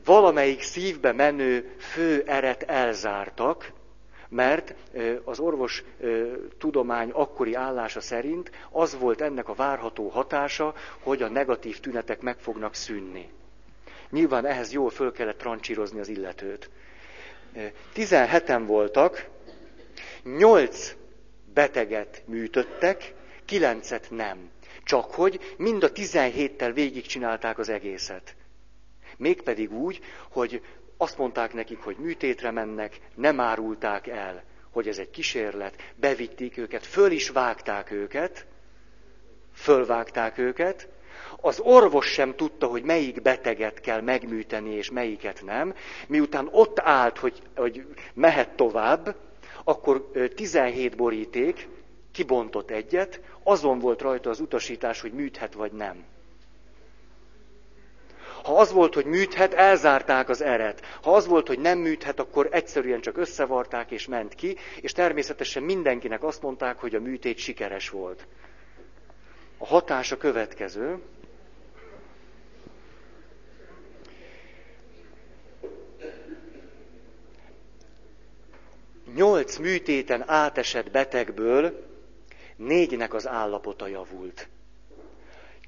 [0.04, 3.72] valamelyik szívbe menő fő eret elzártak,
[4.28, 4.74] mert
[5.24, 5.84] az orvos
[6.58, 12.38] tudomány akkori állása szerint az volt ennek a várható hatása, hogy a negatív tünetek meg
[12.38, 13.28] fognak szűnni.
[14.10, 16.70] Nyilván ehhez jól föl kellett trancsírozni az illetőt.
[17.94, 19.28] 17-en voltak,
[20.22, 20.94] 8
[21.54, 23.14] beteget műtöttek,
[23.48, 24.50] 9-et nem.
[24.84, 28.34] Csak hogy mind a 17-tel végigcsinálták az egészet.
[29.16, 30.00] Mégpedig úgy,
[30.30, 30.62] hogy
[30.96, 36.86] azt mondták nekik, hogy műtétre mennek, nem árulták el, hogy ez egy kísérlet, bevitték őket,
[36.86, 38.46] föl is vágták őket,
[39.54, 40.88] fölvágták őket,
[41.40, 45.74] az orvos sem tudta, hogy melyik beteget kell megműteni, és melyiket nem.
[46.08, 49.16] Miután ott állt, hogy, hogy mehet tovább,
[49.64, 51.68] akkor 17 boríték,
[52.12, 56.04] kibontott egyet, azon volt rajta az utasítás, hogy műthet vagy nem.
[58.44, 60.80] Ha az volt, hogy műthet, elzárták az eret.
[61.02, 65.62] Ha az volt, hogy nem műthet, akkor egyszerűen csak összevarták és ment ki, és természetesen
[65.62, 68.26] mindenkinek azt mondták, hogy a műtét sikeres volt.
[69.58, 70.98] A hatás a következő.
[79.14, 81.86] Nyolc műtéten átesett betegből
[82.56, 84.48] négynek az állapota javult.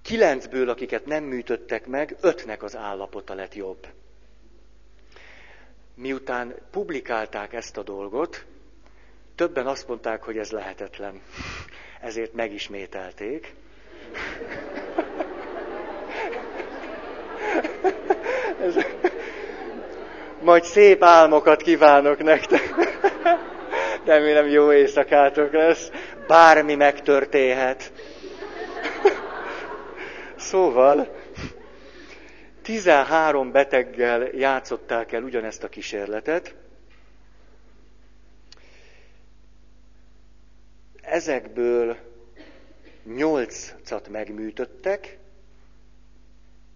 [0.06, 3.86] Kilencből, akiket nem műtöttek meg, ötnek az állapota lett jobb.
[5.94, 8.44] Miután publikálták ezt a dolgot,
[9.34, 11.20] többen azt mondták, hogy ez lehetetlen.
[12.00, 13.54] Ezért megismételték.
[18.60, 18.74] Ez...
[20.40, 22.74] Majd szép álmokat kívánok nektek.
[24.04, 25.90] Remélem jó éjszakátok lesz.
[26.26, 27.92] Bármi megtörténhet.
[30.46, 31.08] Szóval
[32.62, 36.54] 13 beteggel játszották el ugyanezt a kísérletet.
[41.00, 41.96] Ezekből
[43.04, 45.18] nyolcat megműtöttek,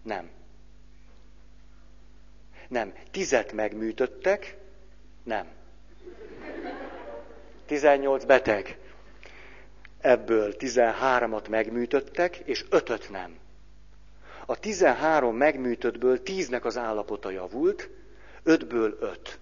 [0.03, 0.29] nem.
[2.67, 2.93] Nem.
[3.11, 4.57] Tizet megműtöttek,
[5.23, 5.47] nem.
[7.65, 8.77] Tizennyolc beteg.
[10.01, 13.40] Ebből tizenháromat megműtöttek, és ötöt nem.
[14.51, 17.89] A 13 megműtöttből 10-nek az állapota javult,
[18.45, 19.39] 5-ből 5.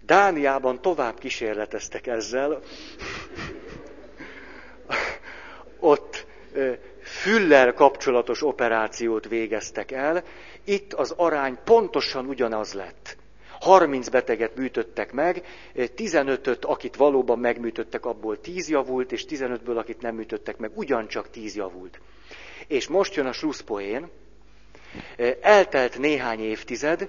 [0.00, 2.60] Dániában tovább kísérleteztek ezzel.
[5.78, 6.26] Ott
[7.02, 10.24] füllel kapcsolatos operációt végeztek el.
[10.64, 13.16] Itt az arány pontosan ugyanaz lett.
[13.64, 15.42] 30 beteget műtöttek meg,
[15.76, 21.56] 15-öt, akit valóban megműtöttek, abból 10 javult, és 15-ből, akit nem műtöttek meg, ugyancsak 10
[21.56, 22.00] javult.
[22.66, 24.08] És most jön a slusszpoén,
[25.40, 27.08] eltelt néhány évtized,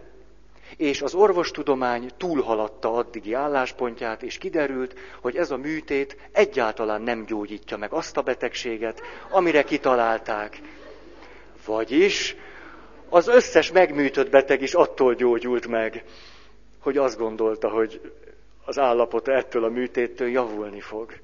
[0.78, 7.78] és az orvostudomány túlhaladta addigi álláspontját, és kiderült, hogy ez a műtét egyáltalán nem gyógyítja
[7.78, 10.62] meg azt a betegséget, amire kitalálták.
[11.66, 12.36] Vagyis
[13.10, 16.04] az összes megműtött beteg is attól gyógyult meg,
[16.86, 18.12] hogy azt gondolta, hogy
[18.66, 21.20] az állapota ettől a műtéttől javulni fog.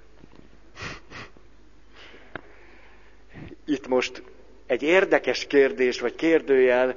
[3.65, 4.23] Itt most
[4.65, 6.95] egy érdekes kérdés, vagy kérdőjel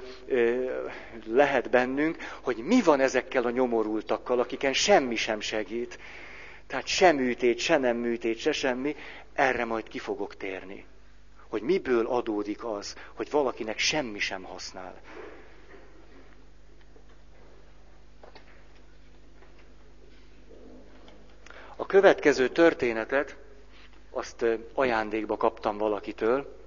[1.27, 5.99] lehet bennünk, hogy mi van ezekkel a nyomorultakkal, akiken semmi sem segít.
[6.67, 8.95] Tehát sem műtét, se nem műtét, se semmi,
[9.33, 10.85] erre majd ki fogok térni.
[11.49, 15.01] hogy miből adódik az, hogy valakinek semmi sem használ.
[21.85, 23.35] A következő történetet,
[24.11, 26.57] azt ajándékba kaptam valakitől.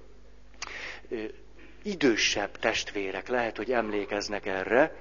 [1.83, 4.95] Idősebb testvérek lehet, hogy emlékeznek erre,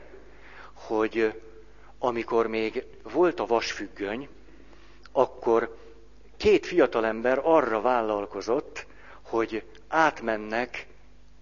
[0.73, 1.41] hogy
[1.99, 4.29] amikor még volt a vasfüggöny,
[5.13, 5.77] akkor
[6.37, 8.87] két fiatalember arra vállalkozott,
[9.23, 10.87] hogy átmennek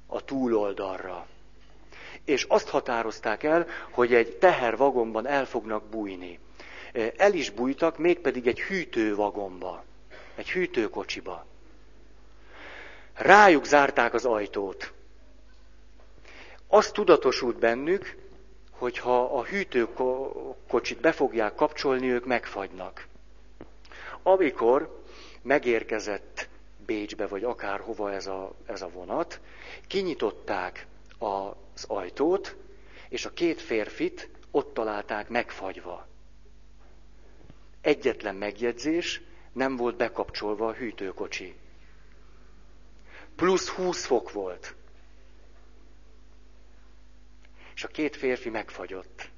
[0.06, 1.26] a túloldalra.
[2.24, 6.38] És azt határozták el, hogy egy tehervagonban el fognak bújni.
[7.16, 9.84] El is bújtak, mégpedig egy hűtővagomba,
[10.34, 11.46] egy hűtőkocsiba.
[13.14, 14.92] Rájuk zárták az ajtót.
[16.68, 18.16] Azt tudatosult bennük,
[18.70, 23.06] hogy ha a hűtőkocsit be fogják kapcsolni, ők megfagynak.
[24.22, 25.02] Amikor
[25.42, 26.48] megérkezett
[26.86, 29.40] Bécsbe, vagy akárhova ez a, ez a vonat,
[29.86, 30.86] kinyitották
[31.18, 32.56] az ajtót,
[33.08, 36.06] és a két férfit ott találták megfagyva.
[37.86, 39.20] Egyetlen megjegyzés,
[39.52, 41.54] nem volt bekapcsolva a hűtőkocsi.
[43.36, 44.74] Plusz 20 fok volt.
[47.74, 49.30] És a két férfi megfagyott.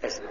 [0.00, 0.22] Ez...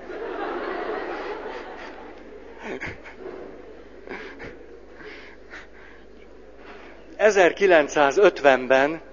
[7.17, 9.08] 1950-ben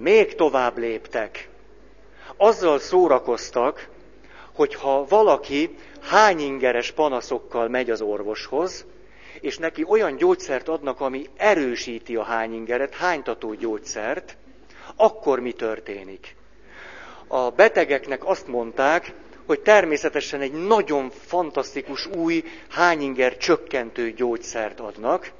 [0.00, 1.48] még tovább léptek.
[2.36, 3.88] Azzal szórakoztak,
[4.52, 8.84] hogy ha valaki hányingeres panaszokkal megy az orvoshoz,
[9.40, 14.36] és neki olyan gyógyszert adnak, ami erősíti a hányingeret, hánytató gyógyszert,
[14.96, 16.36] akkor mi történik?
[17.26, 19.12] A betegeknek azt mondták,
[19.46, 25.32] hogy természetesen egy nagyon fantasztikus új hányinger csökkentő gyógyszert adnak.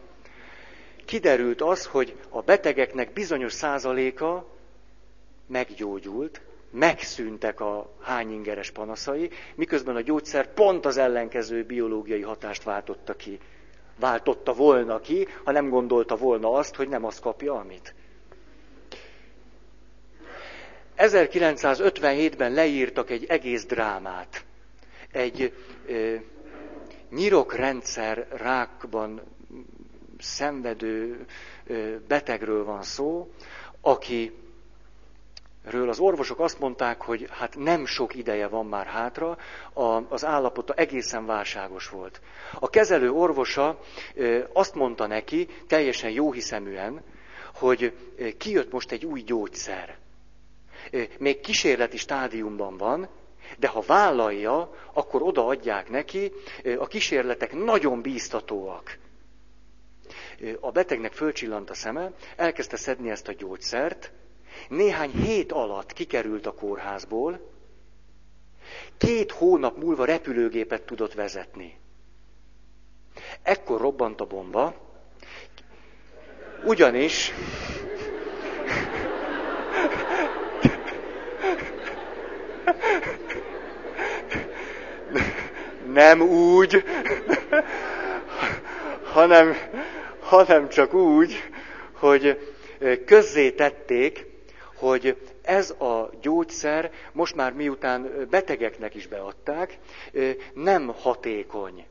[1.09, 4.47] Kiderült az, hogy a betegeknek bizonyos százaléka
[5.47, 6.41] meggyógyult,
[6.71, 13.39] megszűntek a hányingeres panaszai, miközben a gyógyszer pont az ellenkező biológiai hatást váltotta ki.
[13.99, 17.95] Váltotta volna ki, ha nem gondolta volna azt, hogy nem azt kapja, amit.
[20.97, 24.45] 1957-ben leírtak egy egész drámát.
[25.13, 25.53] Egy
[25.87, 26.15] ö,
[27.11, 29.37] nyirokrendszer rákban
[30.19, 31.27] szenvedő
[32.09, 33.31] betegről van szó,
[33.81, 34.33] aki
[35.65, 39.39] ről az orvosok azt mondták, hogy hát nem sok ideje van már hátra,
[40.09, 42.21] az állapota egészen válságos volt.
[42.59, 43.81] A kezelő orvosa
[44.53, 47.03] azt mondta neki, teljesen jóhiszeműen,
[47.55, 47.93] hogy
[48.39, 49.97] kijött most egy új gyógyszer.
[51.19, 53.09] Még kísérleti stádiumban van,
[53.59, 56.33] de ha vállalja, akkor odaadják neki,
[56.79, 58.99] a kísérletek nagyon bíztatóak.
[60.61, 64.13] A betegnek fölcsillant a szeme, elkezdte szedni ezt a gyógyszert,
[64.69, 67.51] néhány hét alatt kikerült a kórházból,
[68.97, 71.79] két hónap múlva repülőgépet tudott vezetni.
[73.43, 74.75] Ekkor robbant a bomba,
[76.65, 77.33] ugyanis
[85.93, 86.85] nem úgy,
[89.05, 89.57] hanem,
[90.29, 91.35] hanem csak úgy,
[91.93, 92.53] hogy
[93.07, 94.27] közzé tették,
[94.75, 99.79] hogy ez a gyógyszer most már miután betegeknek is beadták,
[100.55, 101.87] nem hatékony.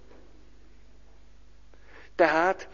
[2.16, 2.70] Tehát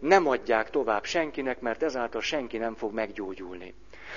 [0.00, 3.74] nem adják tovább senkinek, mert ezáltal senki nem fog meggyógyulni.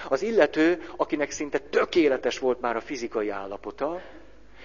[0.09, 4.01] Az illető, akinek szinte tökéletes volt már a fizikai állapota,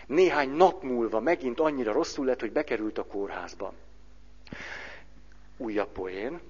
[0.06, 3.72] néhány nap múlva megint annyira rosszul lett, hogy bekerült a kórházba.
[5.56, 6.40] Újabb poén,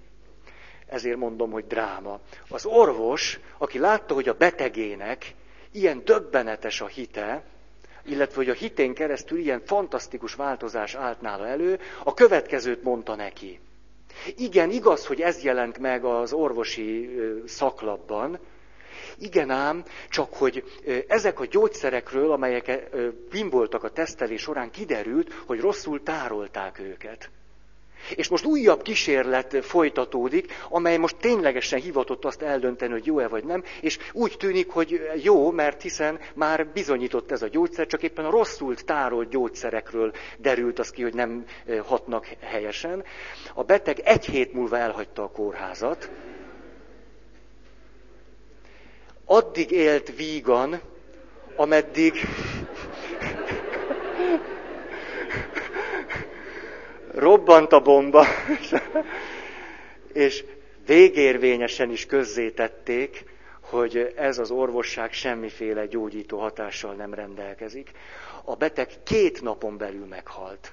[0.86, 2.20] ezért mondom, hogy dráma.
[2.48, 5.34] Az orvos, aki látta, hogy a betegének
[5.72, 7.44] ilyen döbbenetes a hite,
[8.04, 13.60] illetve hogy a hitén keresztül ilyen fantasztikus változás állt nála elő, a következőt mondta neki.
[14.36, 18.38] Igen, igaz, hogy ez jelent meg az orvosi szaklapban,
[19.18, 20.64] igen ám, csak hogy
[21.08, 22.96] ezek a gyógyszerekről, amelyek
[23.30, 27.30] bimboltak a tesztelés során, kiderült, hogy rosszul tárolták őket.
[28.14, 33.64] És most újabb kísérlet folytatódik, amely most ténylegesen hivatott azt eldönteni, hogy jó-e vagy nem,
[33.80, 38.30] és úgy tűnik, hogy jó, mert hiszen már bizonyított ez a gyógyszer, csak éppen a
[38.30, 41.44] rosszul tárolt gyógyszerekről derült az ki, hogy nem
[41.86, 43.04] hatnak helyesen.
[43.54, 46.10] A beteg egy hét múlva elhagyta a kórházat,
[49.24, 50.80] addig élt vígan,
[51.56, 52.14] ameddig
[57.14, 58.26] robbant a bomba,
[60.12, 60.44] és
[60.86, 63.24] végérvényesen is közzétették,
[63.60, 67.90] hogy ez az orvosság semmiféle gyógyító hatással nem rendelkezik.
[68.44, 70.72] A beteg két napon belül meghalt.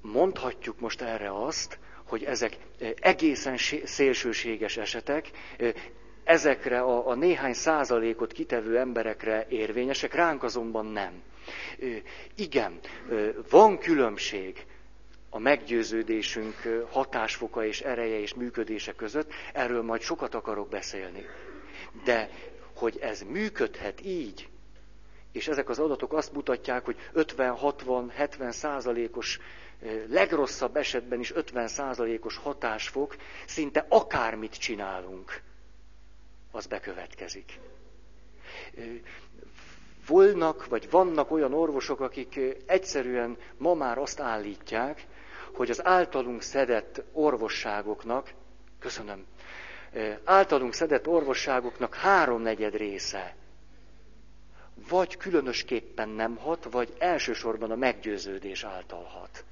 [0.00, 2.56] Mondhatjuk most erre azt, hogy ezek
[3.00, 5.30] egészen szélsőséges esetek,
[6.24, 11.22] ezekre a, néhány százalékot kitevő emberekre érvényesek, ránk azonban nem.
[12.34, 12.80] Igen,
[13.50, 14.66] van különbség
[15.30, 21.26] a meggyőződésünk hatásfoka és ereje és működése között, erről majd sokat akarok beszélni.
[22.04, 22.30] De
[22.76, 24.48] hogy ez működhet így,
[25.32, 29.38] és ezek az adatok azt mutatják, hogy 50-60-70 százalékos,
[30.08, 33.16] legrosszabb esetben is 50 százalékos hatásfok,
[33.46, 35.40] szinte akármit csinálunk,
[36.50, 37.58] az bekövetkezik.
[40.12, 45.06] Volnak, vagy vannak olyan orvosok, akik egyszerűen ma már azt állítják,
[45.54, 48.32] hogy az általunk szedett orvosságoknak,
[48.78, 49.24] köszönöm,
[50.24, 53.34] általunk szedett orvosságoknak háromnegyed része
[54.88, 59.44] vagy különösképpen nem hat, vagy elsősorban a meggyőződés által hat.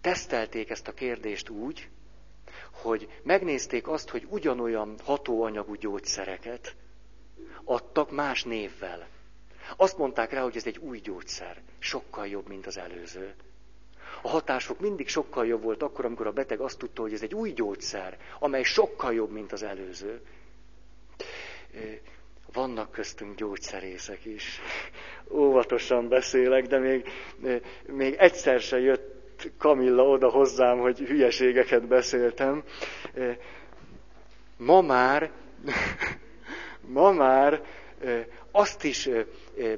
[0.00, 1.88] Tesztelték ezt a kérdést úgy,
[2.70, 6.74] hogy megnézték azt, hogy ugyanolyan hatóanyagú gyógyszereket
[7.68, 9.06] adtak más névvel.
[9.76, 13.34] Azt mondták rá, hogy ez egy új gyógyszer, sokkal jobb, mint az előző.
[14.22, 17.34] A hatások mindig sokkal jobb volt akkor, amikor a beteg azt tudta, hogy ez egy
[17.34, 20.20] új gyógyszer, amely sokkal jobb, mint az előző.
[22.52, 24.60] Vannak köztünk gyógyszerészek is.
[25.30, 27.08] Óvatosan beszélek, de még,
[27.86, 29.16] még egyszer se jött
[29.58, 32.62] Kamilla oda hozzám, hogy hülyeségeket beszéltem.
[34.56, 35.30] Ma már,
[36.88, 37.62] ma már
[38.50, 39.08] azt is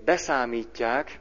[0.05, 1.19] beszámítják,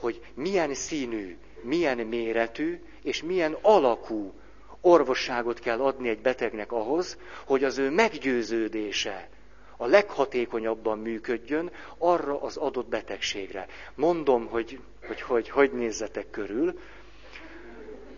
[0.00, 4.32] hogy milyen színű, milyen méretű és milyen alakú
[4.80, 9.28] orvosságot kell adni egy betegnek ahhoz, hogy az ő meggyőződése
[9.76, 13.66] a leghatékonyabban működjön arra az adott betegségre.
[13.94, 16.78] Mondom, hogy hogy, hogy, hogy nézzetek körül.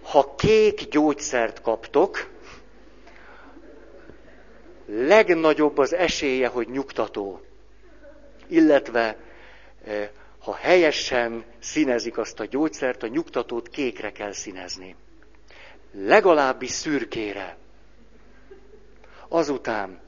[0.03, 2.29] Ha kék gyógyszert kaptok,
[4.87, 7.41] legnagyobb az esélye, hogy nyugtató
[8.47, 9.16] illetve
[9.84, 14.97] eh, ha helyesen színezik azt a gyógyszert, a nyugtatót kékre kell színezni.
[15.93, 17.57] Legalábbis szürkére.
[19.28, 20.01] Azután,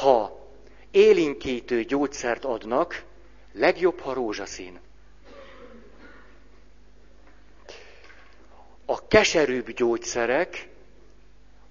[0.00, 0.46] ha
[0.90, 3.02] élinkítő gyógyszert adnak,
[3.52, 4.80] legjobb, ha rózsaszín.
[8.84, 10.68] A keserűbb gyógyszerek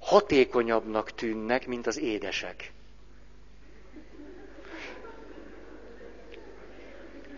[0.05, 2.71] hatékonyabbnak tűnnek, mint az édesek.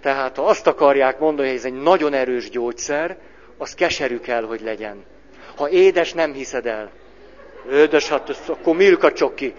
[0.01, 3.17] Tehát ha azt akarják mondani, hogy ez egy nagyon erős gyógyszer,
[3.57, 5.05] az keserű kell, hogy legyen.
[5.55, 6.91] Ha édes, nem hiszed el.
[7.71, 9.53] Édes, hát ez, akkor Milka csoki.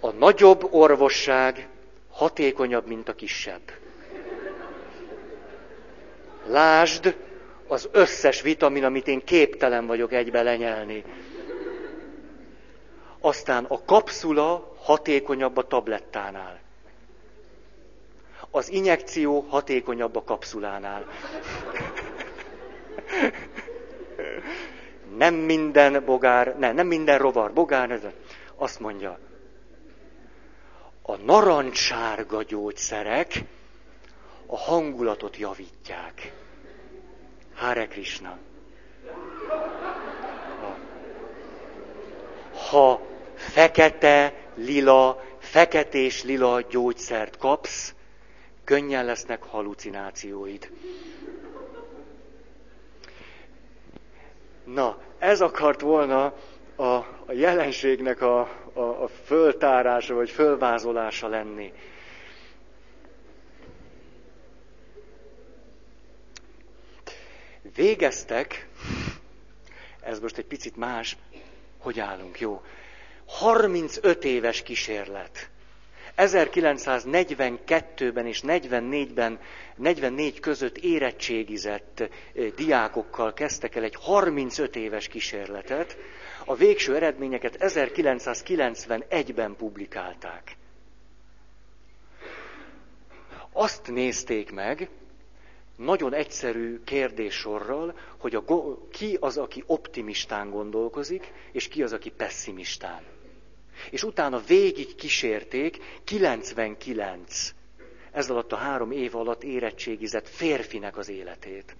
[0.00, 1.68] A nagyobb orvosság
[2.10, 3.60] hatékonyabb, mint a kisebb.
[6.46, 7.14] Lásd
[7.70, 11.04] az összes vitamin, amit én képtelen vagyok egybe lenyelni.
[13.20, 16.58] Aztán a kapszula hatékonyabb a tablettánál.
[18.50, 21.06] Az injekció hatékonyabb a kapszulánál.
[25.16, 28.00] Nem minden bogár, ne, nem minden rovar bogár,
[28.54, 29.18] azt mondja,
[31.02, 33.44] a narancssárga gyógyszerek
[34.46, 36.32] a hangulatot javítják.
[37.60, 38.38] Hare Krishna.
[42.70, 43.00] Ha
[43.34, 47.94] fekete, lila, feketés lila gyógyszert kapsz,
[48.64, 50.70] könnyen lesznek halucinációid.
[54.64, 56.34] Na, ez akart volna
[56.76, 58.40] a, a jelenségnek a,
[58.72, 61.72] a, a föltárása vagy fölvázolása lenni.
[67.80, 68.68] Végeztek,
[70.00, 71.16] ez most egy picit más,
[71.78, 72.62] hogy állunk, jó?
[73.26, 75.50] 35 éves kísérlet.
[76.16, 79.40] 1942-ben és 44-ben,
[79.76, 82.08] 44 között érettségizett eh,
[82.56, 85.96] diákokkal kezdtek el egy 35 éves kísérletet.
[86.44, 90.56] A végső eredményeket 1991-ben publikálták.
[93.52, 94.88] Azt nézték meg,
[95.80, 98.44] nagyon egyszerű kérdéssorral, hogy a,
[98.90, 103.02] ki az, aki optimistán gondolkozik, és ki az, aki pessimistán.
[103.90, 107.54] És utána végig kísérték 99
[108.12, 111.76] ez alatt a három év alatt érettségizett férfinek az életét.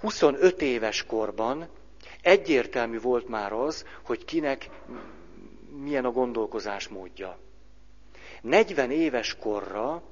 [0.00, 1.68] 25 éves korban
[2.22, 4.70] egyértelmű volt már az, hogy kinek
[5.82, 7.38] milyen a gondolkozás módja.
[8.44, 10.02] 40 éves korra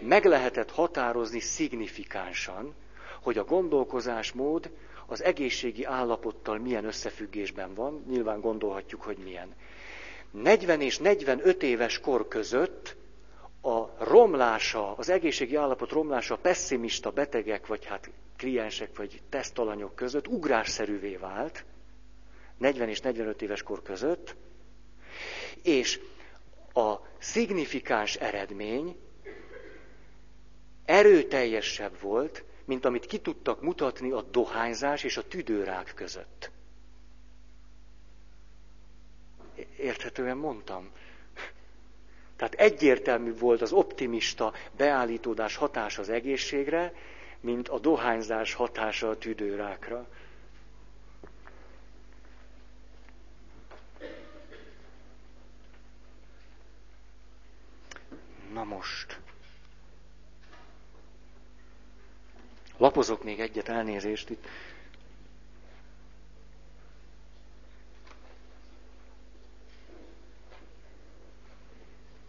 [0.00, 2.74] meg lehetett határozni szignifikánsan,
[3.22, 4.70] hogy a gondolkozásmód
[5.06, 9.54] az egészségi állapottal milyen összefüggésben van, nyilván gondolhatjuk, hogy milyen.
[10.30, 12.96] 40 és 45 éves kor között
[13.62, 20.26] a romlása, az egészségi állapot romlása a pessimista betegek, vagy hát kliensek, vagy tesztalanyok között
[20.28, 21.64] ugrásszerűvé vált,
[22.56, 24.34] 40 és 45 éves kor között,
[25.62, 26.00] és
[26.78, 28.96] a szignifikáns eredmény
[30.84, 36.50] erőteljesebb volt, mint amit ki tudtak mutatni a dohányzás és a tüdőrák között.
[39.78, 40.90] Érthetően mondtam.
[42.36, 46.92] Tehát egyértelmű volt az optimista beállítódás hatás az egészségre,
[47.40, 50.08] mint a dohányzás hatása a tüdőrákra.
[58.58, 59.20] Na most.
[62.76, 64.46] Lapozok még egyet, elnézést itt.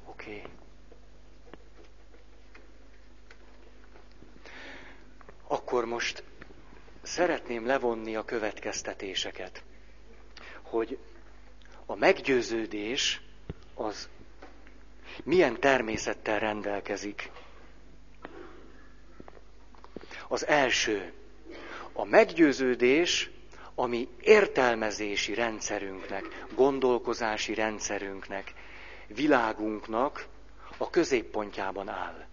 [0.05, 0.41] Oké.
[5.47, 6.23] Akkor most
[7.01, 9.63] szeretném levonni a következtetéseket,
[10.61, 10.97] hogy
[11.86, 13.21] a meggyőződés
[13.73, 14.09] az
[15.24, 17.32] milyen természettel rendelkezik.
[20.28, 21.13] Az első,
[21.93, 23.30] a meggyőződés,
[23.76, 28.53] ami értelmezési rendszerünknek, gondolkozási rendszerünknek,
[29.07, 30.28] világunknak
[30.78, 32.28] a középpontjában áll.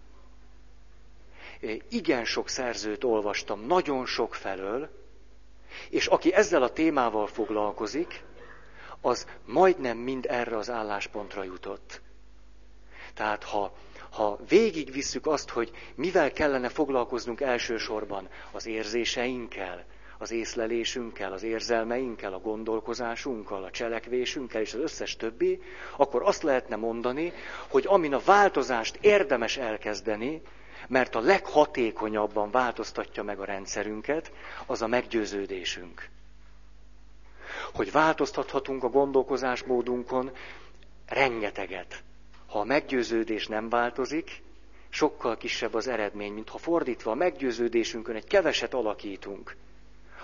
[1.89, 4.89] Igen sok szerzőt olvastam, nagyon sok felől,
[5.89, 8.23] és aki ezzel a témával foglalkozik,
[9.01, 12.01] az majdnem mind erre az álláspontra jutott.
[13.17, 13.71] Tehát ha,
[14.11, 19.85] ha végigvisszük azt, hogy mivel kellene foglalkoznunk elsősorban az érzéseinkkel,
[20.17, 25.61] az észlelésünkkel, az érzelmeinkkel, a gondolkozásunkkal, a cselekvésünkkel és az összes többi,
[25.97, 27.33] akkor azt lehetne mondani,
[27.67, 30.41] hogy amin a változást érdemes elkezdeni,
[30.87, 34.31] mert a leghatékonyabban változtatja meg a rendszerünket,
[34.65, 36.09] az a meggyőződésünk.
[37.73, 40.31] Hogy változtathatunk a gondolkozásmódunkon
[41.07, 42.03] rengeteget.
[42.47, 44.41] Ha a meggyőződés nem változik,
[44.89, 49.55] sokkal kisebb az eredmény, mint ha fordítva a meggyőződésünkön egy keveset alakítunk.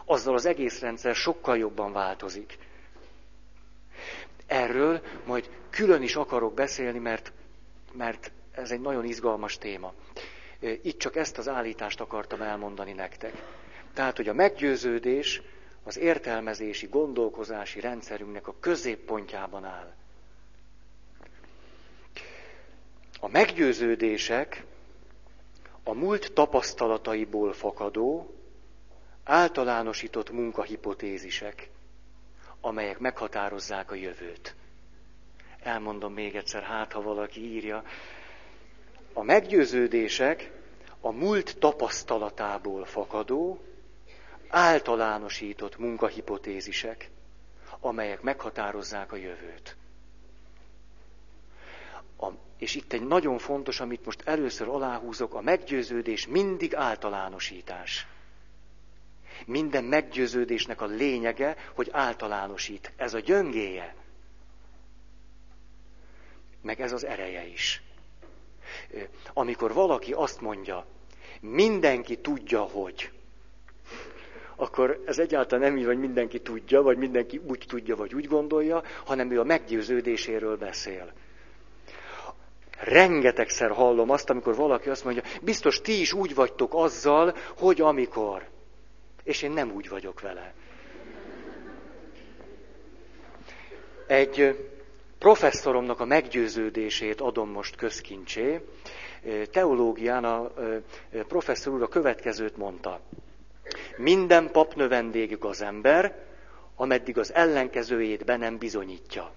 [0.06, 2.58] Azzal az egész rendszer sokkal jobban változik.
[4.48, 7.32] Erről majd külön is akarok beszélni, mert,
[7.94, 9.94] mert ez egy nagyon izgalmas téma.
[10.82, 13.34] Itt csak ezt az állítást akartam elmondani nektek.
[13.94, 15.42] Tehát, hogy a meggyőződés
[15.84, 19.94] az értelmezési, gondolkozási rendszerünknek a középpontjában áll.
[23.24, 24.64] A meggyőződések
[25.84, 28.34] a múlt tapasztalataiból fakadó,
[29.24, 31.70] általánosított munkahipotézisek,
[32.62, 34.56] amelyek meghatározzák a jövőt.
[35.60, 37.84] Elmondom még egyszer, hát ha valaki írja.
[39.14, 40.52] A meggyőződések
[41.00, 43.64] a múlt tapasztalatából fakadó,
[44.48, 47.10] általánosított munkahipotézisek,
[47.80, 49.76] amelyek meghatározzák a jövőt.
[52.64, 58.08] És itt egy nagyon fontos, amit most először aláhúzok, a meggyőződés mindig általánosítás.
[59.46, 62.92] Minden meggyőződésnek a lényege, hogy általánosít.
[62.96, 63.96] Ez a gyöngéje.
[66.62, 67.82] Meg ez az ereje is.
[69.34, 70.86] Amikor valaki azt mondja,
[71.40, 73.12] mindenki tudja, hogy,
[74.56, 78.84] akkor ez egyáltalán nem így, hogy mindenki tudja, vagy mindenki úgy tudja, vagy úgy gondolja,
[79.06, 81.14] hanem ő a meggyőződéséről beszél.
[82.84, 88.48] Rengetegszer hallom azt, amikor valaki azt mondja, biztos ti is úgy vagytok azzal, hogy amikor.
[89.24, 90.54] És én nem úgy vagyok vele.
[94.08, 94.58] Egy
[95.20, 98.60] professzoromnak a meggyőződését adom most közkincsé.
[99.52, 100.52] Teológián a
[101.28, 103.00] professzor úr a következőt mondta.
[103.98, 106.26] Minden pap növendék az ember,
[106.76, 109.32] ameddig az ellenkezőjét be nem bizonyítja.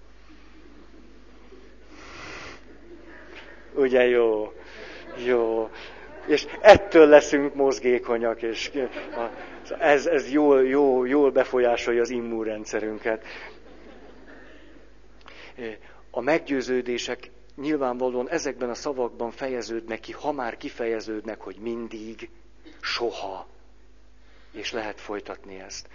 [3.77, 4.53] Ugye jó?
[5.25, 5.69] Jó.
[6.25, 8.71] És ettől leszünk mozgékonyak, és
[9.79, 13.25] ez, ez jól, jól, jól befolyásolja az immunrendszerünket.
[16.11, 22.29] A meggyőződések nyilvánvalóan ezekben a szavakban fejeződnek ki, ha már kifejeződnek, hogy mindig,
[22.81, 23.47] soha.
[24.51, 25.87] És lehet folytatni ezt.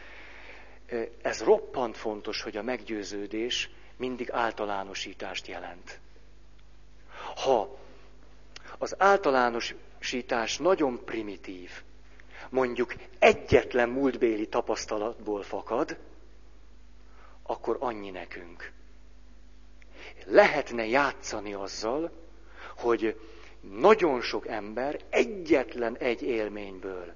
[1.22, 6.00] Ez roppant fontos, hogy a meggyőződés mindig általánosítást jelent.
[7.36, 7.78] Ha
[8.78, 11.70] az általánosítás nagyon primitív,
[12.50, 15.98] mondjuk egyetlen múltbéli tapasztalatból fakad,
[17.42, 18.72] akkor annyi nekünk.
[20.26, 22.10] Lehetne játszani azzal,
[22.76, 23.20] hogy
[23.60, 27.14] nagyon sok ember egyetlen egy élményből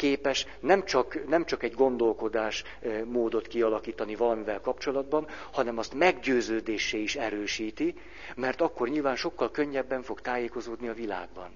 [0.00, 2.64] képes nem csak, nem csak egy gondolkodás
[3.04, 7.94] módot kialakítani valamivel kapcsolatban, hanem azt meggyőződésé is erősíti,
[8.36, 11.50] mert akkor nyilván sokkal könnyebben fog tájékozódni a világban.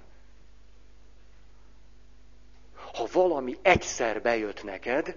[2.94, 5.16] Ha valami egyszer bejött neked,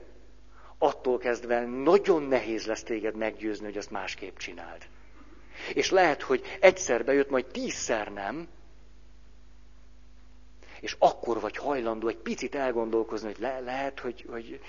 [0.78, 4.82] attól kezdve nagyon nehéz lesz téged meggyőzni, hogy azt másképp csináld.
[5.74, 8.48] És lehet, hogy egyszer bejött, majd tízszer nem,
[10.80, 14.60] és akkor vagy hajlandó egy picit elgondolkozni, hogy le, lehet, hogy, hogy,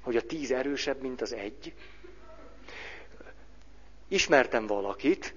[0.00, 1.74] hogy a tíz erősebb, mint az egy.
[4.08, 5.34] Ismertem valakit,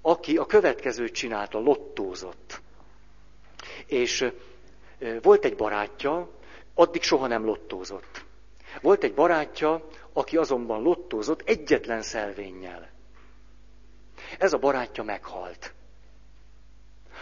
[0.00, 2.60] aki a következőt csinálta, lottózott.
[3.86, 4.30] És
[5.22, 6.30] volt egy barátja,
[6.74, 8.24] addig soha nem lottózott.
[8.80, 12.90] Volt egy barátja, aki azonban lottózott egyetlen szelvénnyel.
[14.38, 15.72] Ez a barátja meghalt.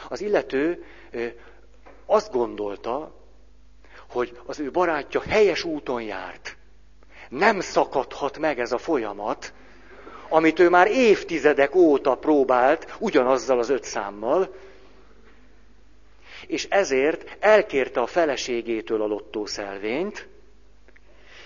[0.09, 0.85] Az illető
[2.07, 3.15] azt gondolta,
[4.11, 6.57] hogy az ő barátja helyes úton járt.
[7.29, 9.53] Nem szakadhat meg ez a folyamat,
[10.29, 14.55] amit ő már évtizedek óta próbált ugyanazzal az öt számmal,
[16.47, 20.29] és ezért elkérte a feleségétől a lottószelvényt,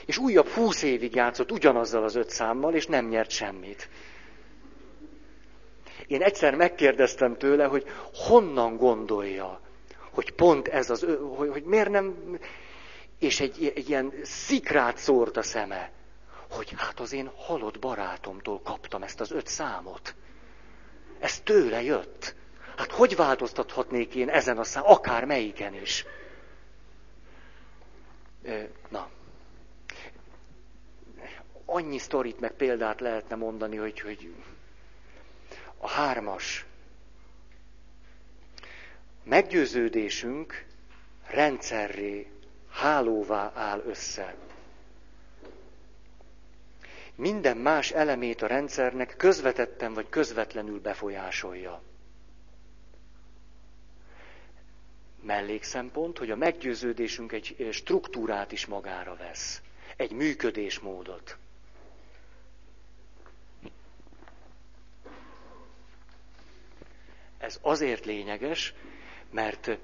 [0.06, 3.88] és újabb húsz évig játszott ugyanazzal az öt számmal, és nem nyert semmit.
[6.06, 7.84] Én egyszer megkérdeztem tőle, hogy
[8.14, 9.60] honnan gondolja,
[10.10, 11.06] hogy pont ez az,
[11.36, 12.38] hogy, hogy miért nem,
[13.18, 15.90] és egy, egy ilyen szikrát szórt a szeme,
[16.50, 20.14] hogy hát az én halott barátomtól kaptam ezt az öt számot.
[21.18, 22.34] Ez tőle jött.
[22.76, 26.04] Hát hogy változtathatnék én ezen a szám, akár melyiken is?
[28.88, 29.08] Na.
[31.64, 34.34] Annyi sztorit meg példát lehetne mondani, hogy, hogy
[35.78, 36.66] a hármas
[39.24, 40.66] meggyőződésünk
[41.26, 42.26] rendszerré,
[42.70, 44.34] hálóvá áll össze.
[47.14, 51.82] Minden más elemét a rendszernek közvetetten vagy közvetlenül befolyásolja.
[55.22, 59.62] Mellékszempont, hogy a meggyőződésünk egy struktúrát is magára vesz,
[59.96, 61.36] egy működésmódot.
[67.38, 68.74] Ez azért lényeges,
[69.30, 69.78] mert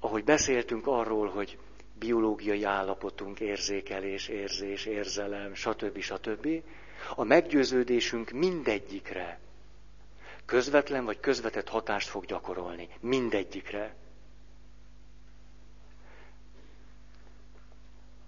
[0.00, 1.58] ahogy beszéltünk arról, hogy
[1.98, 6.00] biológiai állapotunk, érzékelés, érzés, érzelem, stb.
[6.00, 6.62] stb.
[7.14, 9.40] A meggyőződésünk mindegyikre
[10.44, 12.88] közvetlen vagy közvetett hatást fog gyakorolni.
[13.00, 13.94] Mindegyikre.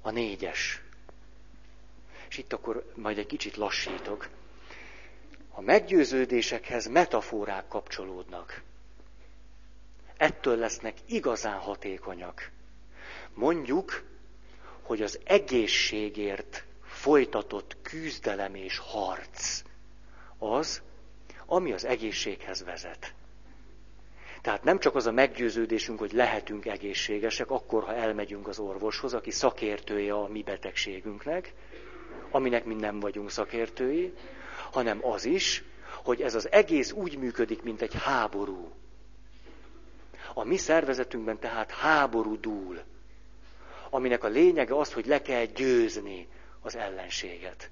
[0.01, 0.83] A négyes.
[2.29, 4.29] És itt akkor majd egy kicsit lassítok.
[5.51, 8.63] A meggyőződésekhez metaforák kapcsolódnak
[10.17, 12.51] ettől lesznek igazán hatékonyak.
[13.35, 14.03] Mondjuk,
[14.83, 19.62] hogy az egészségért folytatott küzdelem és harc
[20.39, 20.83] az,
[21.47, 23.14] ami az egészséghez vezet.
[24.43, 29.31] Tehát nem csak az a meggyőződésünk, hogy lehetünk egészségesek, akkor, ha elmegyünk az orvoshoz, aki
[29.31, 31.53] szakértője a mi betegségünknek,
[32.31, 34.12] aminek mi nem vagyunk szakértői,
[34.71, 35.64] hanem az is,
[36.05, 38.71] hogy ez az egész úgy működik, mint egy háború.
[40.39, 42.82] A mi szervezetünkben tehát háború dúl,
[43.91, 46.28] aminek a lényege az, hogy le kell győzni
[46.61, 47.70] az ellenséget.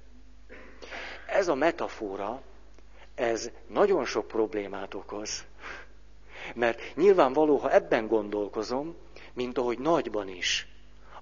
[1.26, 2.42] Ez a metafora,
[3.14, 5.44] ez nagyon sok problémát okoz.
[6.54, 8.96] Mert nyilvánvaló, ha ebben gondolkozom,
[9.32, 10.68] mint ahogy nagyban is,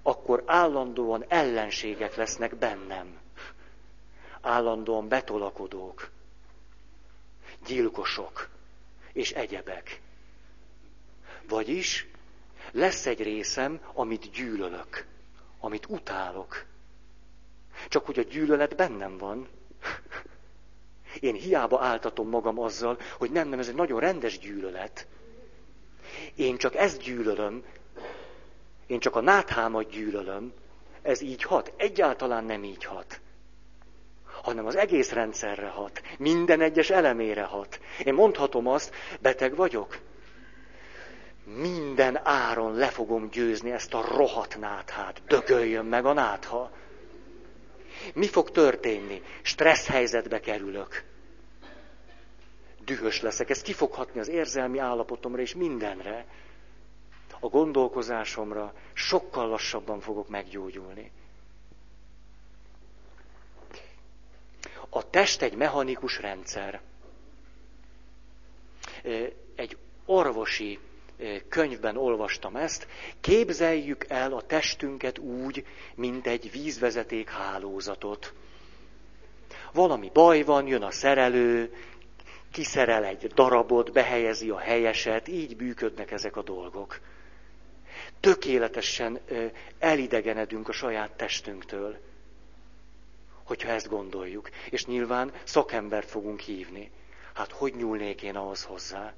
[0.01, 3.17] akkor állandóan ellenségek lesznek bennem.
[4.41, 6.09] Állandóan betolakodók,
[7.65, 8.49] gyilkosok
[9.13, 10.01] és egyebek.
[11.47, 12.07] Vagyis
[12.71, 15.05] lesz egy részem, amit gyűlölök,
[15.59, 16.65] amit utálok.
[17.87, 19.47] Csak hogy a gyűlölet bennem van.
[21.19, 25.07] Én hiába áltatom magam azzal, hogy nem, nem, ez egy nagyon rendes gyűlölet.
[26.35, 27.63] Én csak ezt gyűlölöm,
[28.87, 30.53] én csak a náthámat gyűlölöm,
[31.01, 31.73] ez így hat.
[31.77, 33.19] Egyáltalán nem így hat.
[34.41, 36.01] Hanem az egész rendszerre hat.
[36.17, 37.79] Minden egyes elemére hat.
[38.03, 39.99] Én mondhatom azt, beteg vagyok.
[41.43, 45.21] Minden áron le fogom győzni ezt a rohadt náthát.
[45.27, 46.71] Dögöljön meg a nátha.
[48.13, 49.21] Mi fog történni?
[49.41, 51.03] Stressz helyzetbe kerülök.
[52.85, 53.49] Dühös leszek.
[53.49, 56.25] Ez ki fog hatni az érzelmi állapotomra és mindenre
[57.43, 61.11] a gondolkozásomra, sokkal lassabban fogok meggyógyulni.
[64.89, 66.81] A test egy mechanikus rendszer.
[69.55, 70.79] Egy orvosi
[71.49, 72.87] könyvben olvastam ezt,
[73.21, 78.33] képzeljük el a testünket úgy, mint egy vízvezeték hálózatot.
[79.73, 81.73] Valami baj van, jön a szerelő,
[82.51, 86.99] kiszerel egy darabot, behelyezi a helyeset, így bűködnek ezek a dolgok
[88.19, 89.19] tökéletesen
[89.79, 91.97] elidegenedünk a saját testünktől,
[93.43, 94.49] hogyha ezt gondoljuk.
[94.69, 96.91] És nyilván szakembert fogunk hívni.
[97.33, 99.13] Hát hogy nyúlnék én ahhoz hozzá?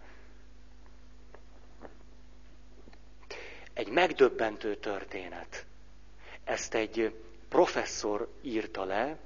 [3.75, 5.65] Egy megdöbbentő történet.
[6.43, 7.13] Ezt egy
[7.49, 9.17] professzor írta le,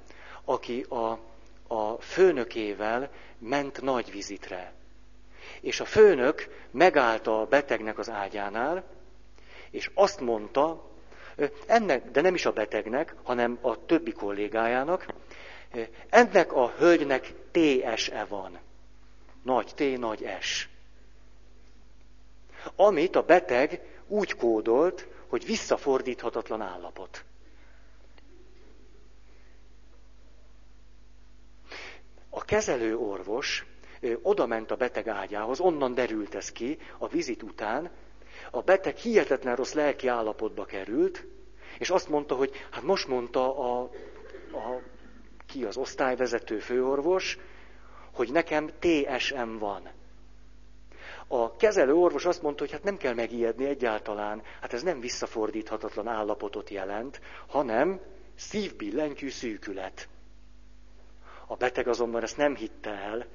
[0.44, 1.18] aki a,
[1.66, 4.72] a főnökével ment nagy vizitre.
[5.60, 8.84] És a főnök megállta a betegnek az ágyánál,
[9.70, 10.90] és azt mondta,
[11.66, 15.06] ennek, de nem is a betegnek, hanem a többi kollégájának,
[16.08, 18.58] ennek a hölgynek TSE van.
[19.42, 20.68] Nagy T, nagy S.
[22.76, 23.80] Amit a beteg
[24.10, 27.24] úgy kódolt, hogy visszafordíthatatlan állapot.
[32.28, 33.66] A kezelő orvos
[34.22, 37.90] oda ment a beteg ágyához, onnan derült ez ki a vizit után,
[38.50, 41.26] a beteg hihetetlen rossz lelki állapotba került,
[41.78, 43.80] és azt mondta, hogy hát most mondta a,
[44.52, 44.80] a
[45.46, 47.38] ki az osztályvezető főorvos,
[48.12, 49.88] hogy nekem TSM van.
[51.32, 56.08] A kezelő orvos azt mondta, hogy hát nem kell megijedni egyáltalán, hát ez nem visszafordíthatatlan
[56.08, 58.00] állapotot jelent, hanem
[58.34, 60.08] szívbillentyű szűkület.
[61.46, 63.26] A beteg azonban ezt nem hitte el,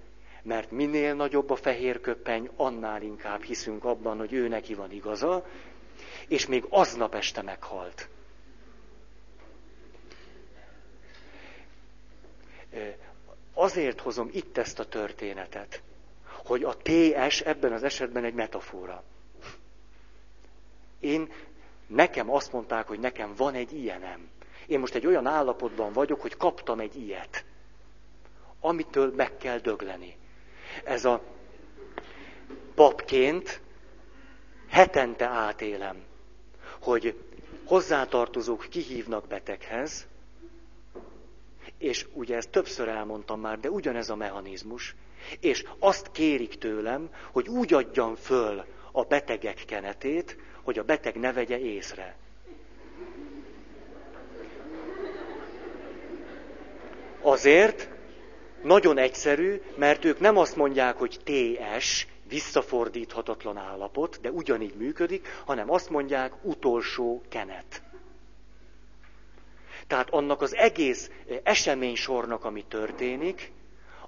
[0.43, 5.46] mert minél nagyobb a fehér köppeny, annál inkább hiszünk abban, hogy ő neki van igaza,
[6.28, 8.10] és még aznap este meghalt.
[13.54, 15.82] Azért hozom itt ezt a történetet,
[16.46, 19.04] hogy a TS ebben az esetben egy metafora.
[21.00, 21.32] Én,
[21.88, 24.30] nekem azt mondták, hogy nekem van egy ilyenem.
[24.68, 27.46] Én most egy olyan állapotban vagyok, hogy kaptam egy ilyet,
[28.60, 30.18] amitől meg kell dögleni
[30.84, 31.22] ez a
[32.76, 33.62] papként
[34.70, 36.04] hetente átélem,
[36.82, 37.20] hogy
[37.66, 40.08] hozzátartozók kihívnak beteghez,
[41.78, 44.96] és ugye ezt többször elmondtam már, de ugyanez a mechanizmus,
[45.40, 51.34] és azt kérik tőlem, hogy úgy adjam föl a betegek kenetét, hogy a beteg ne
[51.34, 52.16] vegye észre.
[57.22, 57.90] Azért,
[58.64, 65.72] nagyon egyszerű, mert ők nem azt mondják, hogy TS, visszafordíthatatlan állapot, de ugyanígy működik, hanem
[65.72, 67.82] azt mondják, utolsó kenet.
[69.88, 71.12] Tehát annak az egész
[71.44, 73.52] eseménysornak, ami történik,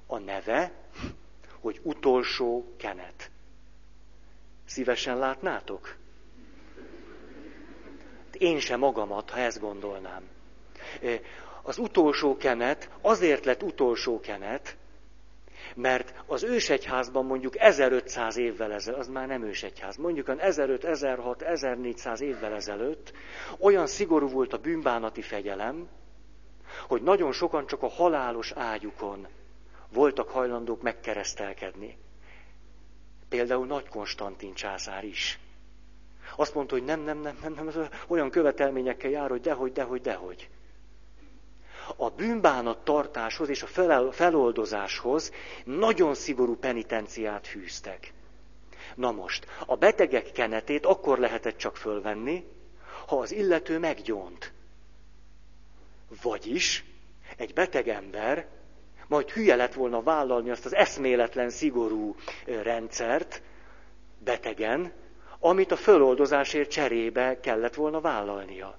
[0.07, 0.71] a neve,
[1.59, 3.31] hogy utolsó kenet.
[4.65, 5.95] Szívesen látnátok?
[8.31, 10.23] Én sem magamat, ha ezt gondolnám
[11.67, 14.77] az utolsó kenet azért lett utolsó kenet,
[15.75, 22.21] mert az ősegyházban mondjuk 1500 évvel ezelőtt, az már nem ősegyház, mondjuk 1500, 1600, 1400
[22.21, 23.13] évvel ezelőtt
[23.59, 25.87] olyan szigorú volt a bűnbánati fegyelem,
[26.87, 29.27] hogy nagyon sokan csak a halálos ágyukon
[29.93, 31.97] voltak hajlandók megkeresztelkedni.
[33.29, 35.39] Például Nagy Konstantin császár is.
[36.35, 40.49] Azt mondta, hogy nem, nem, nem, nem, nem, olyan követelményekkel jár, hogy dehogy, dehogy, dehogy
[41.95, 43.67] a bűnbánat tartáshoz és a
[44.11, 45.31] feloldozáshoz
[45.63, 48.13] nagyon szigorú penitenciát fűztek.
[48.95, 52.45] Na most, a betegek kenetét akkor lehetett csak fölvenni,
[53.07, 54.51] ha az illető meggyónt.
[56.21, 56.85] Vagyis
[57.37, 58.47] egy beteg ember
[59.07, 63.41] majd hülye lett volna vállalni azt az eszméletlen, szigorú rendszert
[64.23, 64.91] betegen,
[65.39, 68.77] amit a föloldozásért cserébe kellett volna vállalnia.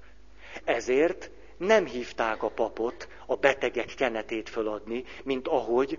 [0.64, 5.98] Ezért nem hívták a papot a betegek kenetét föladni, mint ahogy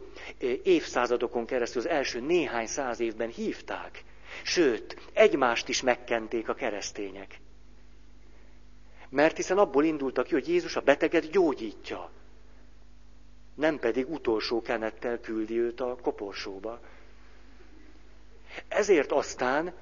[0.63, 4.03] évszázadokon keresztül az első néhány száz évben hívták.
[4.43, 7.39] Sőt, egymást is megkenték a keresztények.
[9.09, 12.09] Mert hiszen abból indultak ki, hogy Jézus a beteget gyógyítja.
[13.59, 16.79] Nem pedig utolsó kenettel küldi őt a koporsóba.
[18.67, 19.73] Ezért aztán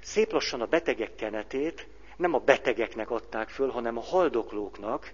[0.00, 1.86] szép lassan a betegek kenetét
[2.16, 5.12] nem a betegeknek adták föl, hanem a haldoklóknak,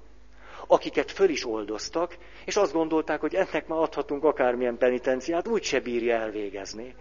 [0.66, 6.14] akiket föl is oldoztak, és azt gondolták, hogy ennek már adhatunk akármilyen penitenciát, úgyse bírja
[6.14, 6.94] elvégezni.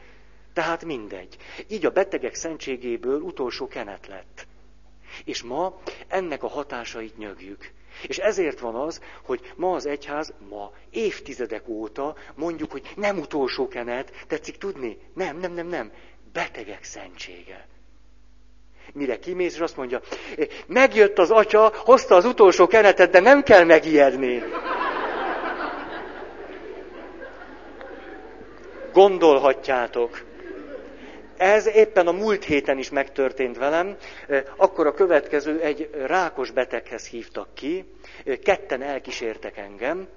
[0.54, 1.38] Tehát mindegy.
[1.68, 4.48] Így a betegek szentségéből utolsó kenet lett.
[5.26, 7.72] És ma ennek a hatásait nyögjük.
[8.08, 13.68] És ezért van az, hogy ma az egyház, ma évtizedek óta mondjuk, hogy nem utolsó
[13.68, 14.98] kenet, tetszik tudni?
[15.14, 15.92] Nem, nem, nem, nem.
[16.34, 17.68] Betegek szentsége.
[18.94, 20.02] Mire kimész, és azt mondja,
[20.68, 24.44] megjött az atya, hozta az utolsó kenetet, de nem kell megijedni.
[28.94, 30.29] Gondolhatjátok.
[31.40, 33.98] Ez éppen a múlt héten is megtörtént velem.
[34.56, 37.86] Akkor a következő egy rákos beteghez hívtak ki,
[38.44, 40.08] ketten elkísértek engem,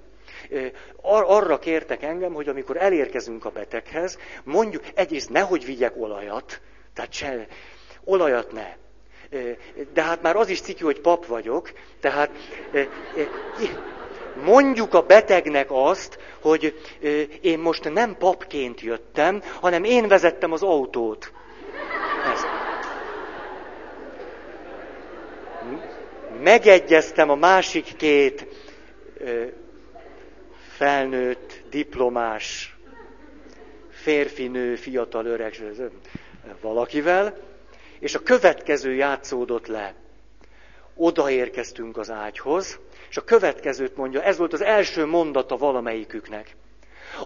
[1.01, 6.61] Ar- arra kértek engem, hogy amikor elérkezünk a beteghez, mondjuk egyrészt nehogy vigyek olajat,
[6.93, 7.47] tehát se,
[8.03, 8.75] olajat ne.
[9.93, 12.29] De hát már az is ciki, hogy pap vagyok, tehát
[14.45, 16.79] mondjuk a betegnek azt, hogy
[17.41, 21.31] én most nem papként jöttem, hanem én vezettem az autót.
[22.33, 22.41] Ez.
[26.43, 28.47] Megegyeztem a másik két
[30.75, 32.77] felnőtt, diplomás,
[33.89, 35.55] férfi, nő, fiatal, öreg,
[36.61, 37.37] valakivel,
[37.99, 39.93] és a következő játszódott le.
[40.95, 42.79] Odaérkeztünk az ágyhoz,
[43.13, 46.55] és a következőt mondja, ez volt az első mondata valamelyiküknek.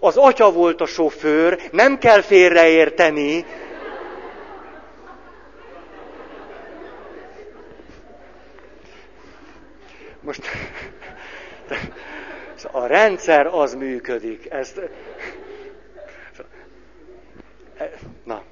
[0.00, 3.44] Az atya volt a sofőr, nem kell félreérteni.
[10.20, 10.42] Most
[12.72, 14.50] a rendszer az működik.
[14.50, 14.80] Ezt,
[18.24, 18.42] na,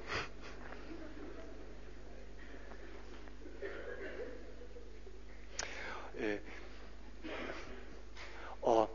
[8.67, 8.89] a,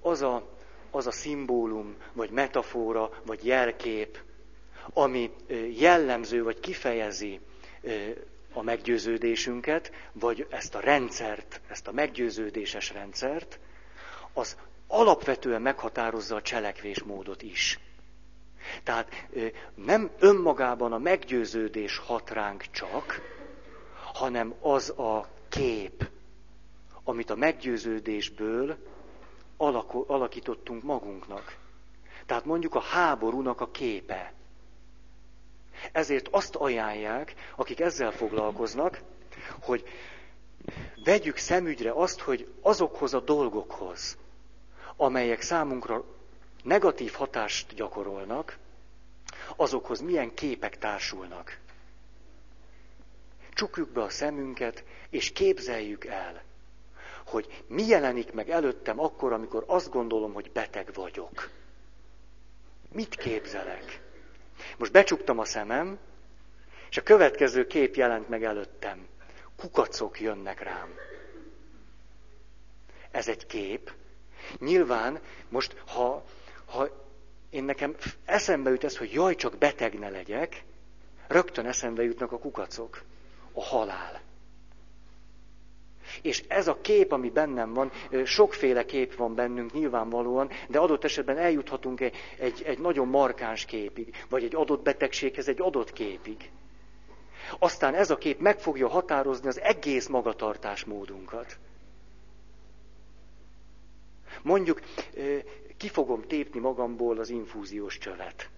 [0.00, 0.48] az, a,
[0.90, 4.18] az a szimbólum, vagy metafora, vagy jelkép,
[4.92, 5.30] ami
[5.78, 7.40] jellemző, vagy kifejezi
[8.52, 13.58] a meggyőződésünket, vagy ezt a rendszert, ezt a meggyőződéses rendszert,
[14.32, 14.56] az
[14.86, 17.78] alapvetően meghatározza a cselekvésmódot is.
[18.82, 19.28] Tehát
[19.74, 23.20] nem önmagában a meggyőződés hat ránk csak,
[24.12, 26.08] hanem az a kép,
[27.04, 28.76] amit a meggyőződésből
[30.06, 31.56] alakítottunk magunknak.
[32.26, 34.32] Tehát mondjuk a háborúnak a képe.
[35.92, 39.00] Ezért azt ajánlják, akik ezzel foglalkoznak,
[39.62, 39.84] hogy
[41.04, 44.18] vegyük szemügyre azt, hogy azokhoz a dolgokhoz,
[44.96, 46.04] amelyek számunkra
[46.62, 48.58] negatív hatást gyakorolnak,
[49.56, 51.58] azokhoz milyen képek társulnak.
[53.52, 56.42] Csukjuk be a szemünket, és képzeljük el,
[57.30, 61.50] hogy mi jelenik meg előttem akkor, amikor azt gondolom, hogy beteg vagyok.
[62.92, 64.00] Mit képzelek?
[64.78, 65.98] Most becsuktam a szemem,
[66.90, 69.06] és a következő kép jelent meg előttem.
[69.56, 70.94] Kukacok jönnek rám.
[73.10, 73.92] Ez egy kép.
[74.58, 76.24] Nyilván most, ha,
[76.66, 76.88] ha
[77.50, 80.64] én nekem eszembe jut ez, hogy jaj, csak beteg ne legyek,
[81.26, 83.02] rögtön eszembe jutnak a kukacok,
[83.52, 84.20] a halál.
[86.22, 87.90] És ez a kép, ami bennem van,
[88.24, 94.14] sokféle kép van bennünk nyilvánvalóan, de adott esetben eljuthatunk egy, egy, egy nagyon markáns képig,
[94.28, 96.50] vagy egy adott betegséghez egy adott képig.
[97.58, 101.58] Aztán ez a kép meg fogja határozni az egész magatartásmódunkat.
[104.42, 104.80] Mondjuk,
[105.76, 108.50] ki fogom tépni magamból az infúziós csövet.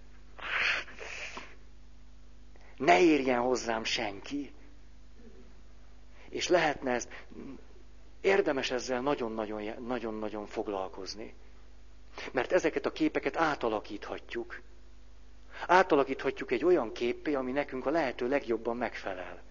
[2.77, 4.51] Ne érjen hozzám senki.
[6.31, 7.09] És lehetne ezt,
[8.21, 9.01] érdemes ezzel
[9.79, 11.33] nagyon-nagyon foglalkozni.
[12.31, 14.61] Mert ezeket a képeket átalakíthatjuk.
[15.67, 19.41] Átalakíthatjuk egy olyan képé, ami nekünk a lehető legjobban megfelel.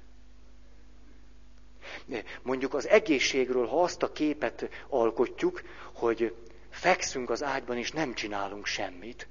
[2.43, 5.63] Mondjuk az egészségről, ha azt a képet alkotjuk,
[5.93, 6.35] hogy
[6.71, 9.29] fekszünk az ágyban és nem csinálunk semmit,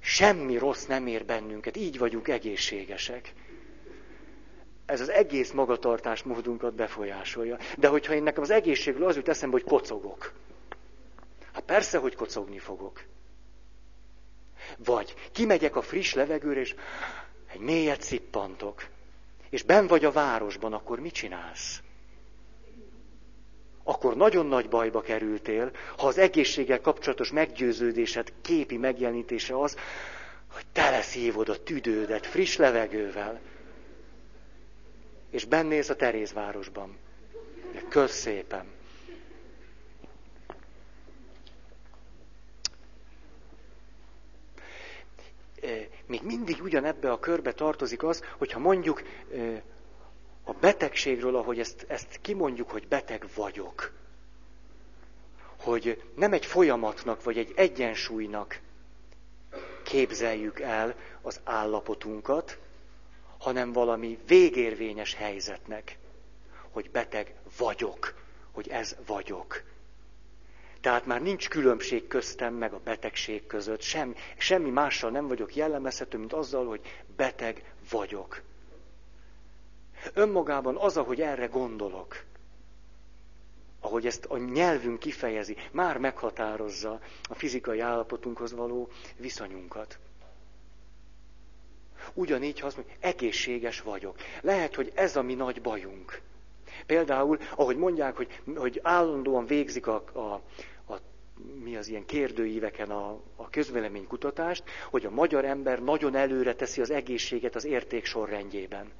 [0.00, 3.32] semmi rossz nem ér bennünket, így vagyunk egészségesek
[4.90, 7.58] ez az egész magatartásmódunkat befolyásolja.
[7.76, 10.32] De hogyha én nekem az egészségről az jut eszembe, hogy kocogok.
[11.52, 13.04] Hát persze, hogy kocogni fogok.
[14.84, 16.74] Vagy kimegyek a friss levegőre, és
[17.52, 18.86] egy mélyet szippantok,
[19.50, 21.80] és ben vagy a városban, akkor mit csinálsz?
[23.82, 29.76] Akkor nagyon nagy bajba kerültél, ha az egészséggel kapcsolatos meggyőződésed képi megjelenítése az,
[30.52, 33.40] hogy teleszívod a tüdődet friss levegővel,
[35.30, 36.96] és bennéz a Terézvárosban.
[37.88, 38.78] Kösz szépen!
[46.06, 49.02] még mindig ugyanebbe a körbe tartozik az, hogyha mondjuk
[50.44, 53.92] a betegségről, ahogy ezt, ezt kimondjuk, hogy beteg vagyok,
[55.60, 58.60] hogy nem egy folyamatnak, vagy egy egyensúlynak
[59.82, 62.58] képzeljük el az állapotunkat,
[63.40, 65.98] hanem valami végérvényes helyzetnek,
[66.70, 68.14] hogy beteg vagyok,
[68.52, 69.62] hogy ez vagyok.
[70.80, 76.18] Tehát már nincs különbség köztem meg a betegség között, sem, semmi mással nem vagyok jellemezhető,
[76.18, 76.80] mint azzal, hogy
[77.16, 78.42] beteg vagyok.
[80.14, 82.24] Önmagában az, ahogy erre gondolok,
[83.80, 89.98] ahogy ezt a nyelvünk kifejezi, már meghatározza a fizikai állapotunkhoz való viszonyunkat.
[92.14, 94.16] Ugyanígy, ha azt mondjuk, egészséges vagyok.
[94.40, 96.20] Lehet, hogy ez a mi nagy bajunk.
[96.86, 100.42] Például, ahogy mondják, hogy, hogy állandóan végzik a, a,
[101.64, 106.90] mi az ilyen kérdőíveken a, a közvéleménykutatást, hogy a magyar ember nagyon előre teszi az
[106.90, 108.90] egészséget az érték sorrendjében.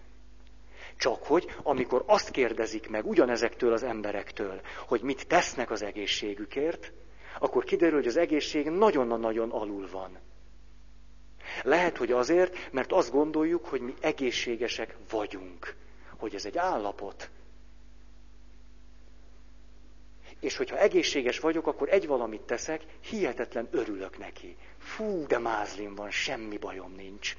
[0.96, 6.92] Csak hogy, amikor azt kérdezik meg ugyanezektől az emberektől, hogy mit tesznek az egészségükért,
[7.38, 10.18] akkor kiderül, hogy az egészség nagyon-nagyon alul van.
[11.62, 15.74] Lehet, hogy azért, mert azt gondoljuk, hogy mi egészségesek vagyunk.
[16.16, 17.30] Hogy ez egy állapot.
[20.40, 24.57] És hogyha egészséges vagyok, akkor egy valamit teszek, hihetetlen örülök neki.
[24.78, 27.36] Fú, de mázlim van, semmi bajom nincs.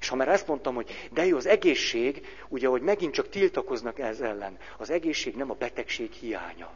[0.00, 3.98] És ha már ezt mondtam, hogy de jó, az egészség, ugye, hogy megint csak tiltakoznak
[3.98, 6.70] ez ellen, az egészség nem a betegség hiánya.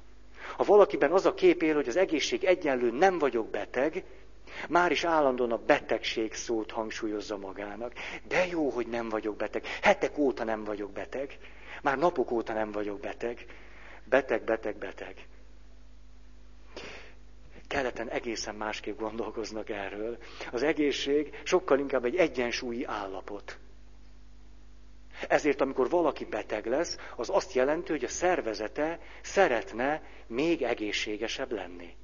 [0.56, 4.04] Ha valakiben az a kép él, hogy az egészség egyenlő nem vagyok beteg,
[4.68, 7.92] már is állandóan a betegség szót hangsúlyozza magának.
[8.28, 9.64] De jó, hogy nem vagyok beteg.
[9.82, 11.38] Hetek óta nem vagyok beteg.
[11.82, 13.46] Már napok óta nem vagyok beteg.
[14.04, 15.26] Beteg, beteg, beteg.
[17.68, 20.18] Keleten egészen másképp gondolkoznak erről.
[20.52, 23.59] Az egészség sokkal inkább egy egyensúlyi állapot.
[25.28, 31.96] Ezért, amikor valaki beteg lesz, az azt jelenti, hogy a szervezete szeretne még egészségesebb lenni.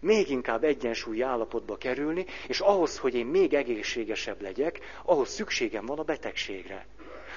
[0.00, 5.98] Még inkább egyensúlyi állapotba kerülni, és ahhoz, hogy én még egészségesebb legyek, ahhoz szükségem van
[5.98, 6.86] a betegségre.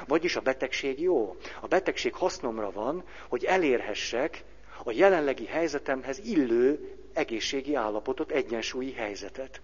[0.07, 1.35] Vagyis a betegség jó.
[1.61, 4.43] A betegség hasznomra van, hogy elérhessek
[4.83, 9.61] a jelenlegi helyzetemhez illő egészségi állapotot, egyensúlyi helyzetet.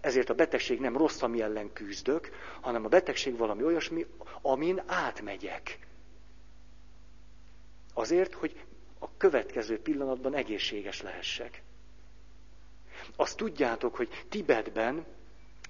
[0.00, 4.06] Ezért a betegség nem rossz, ami ellen küzdök, hanem a betegség valami olyasmi,
[4.42, 5.78] amin átmegyek.
[7.94, 8.56] Azért, hogy
[8.98, 11.62] a következő pillanatban egészséges lehessek.
[13.16, 15.06] Azt tudjátok, hogy Tibetben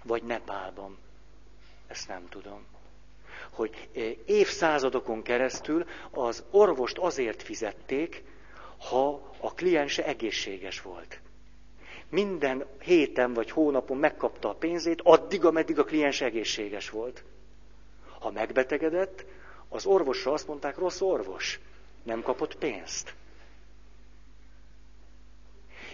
[0.04, 0.98] vagy Nepálban,
[1.86, 2.66] ezt nem tudom,
[3.50, 3.88] hogy
[4.26, 8.22] évszázadokon keresztül az orvost azért fizették,
[8.78, 11.20] ha a kliense egészséges volt.
[12.08, 17.24] Minden héten vagy hónapon megkapta a pénzét, addig, ameddig a kliens egészséges volt.
[18.20, 19.24] Ha megbetegedett,
[19.68, 21.60] az orvosra azt mondták, rossz orvos,
[22.02, 23.14] nem kapott pénzt.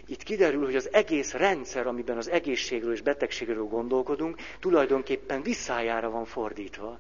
[0.06, 6.24] Itt kiderül, hogy az egész rendszer, amiben az egészségről és betegségről gondolkodunk, tulajdonképpen visszájára van
[6.24, 6.98] fordítva.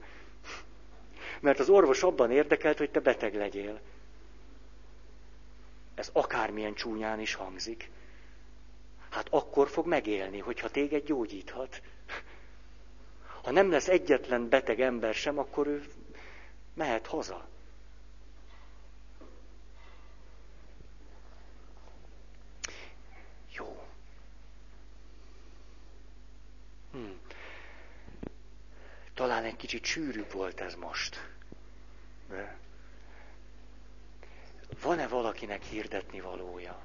[1.40, 3.80] Mert az orvos abban érdekelt, hogy te beteg legyél.
[5.94, 7.90] Ez akármilyen csúnyán is hangzik.
[9.10, 11.82] Hát akkor fog megélni, hogyha téged gyógyíthat.
[13.42, 15.84] Ha nem lesz egyetlen beteg ember sem, akkor ő
[16.74, 17.48] mehet haza.
[23.56, 23.86] Jó.
[26.92, 26.98] Hm.
[29.14, 31.28] Talán egy kicsit sűrűbb volt ez most.
[32.28, 32.56] De
[34.82, 36.82] van-e valakinek hirdetni valója?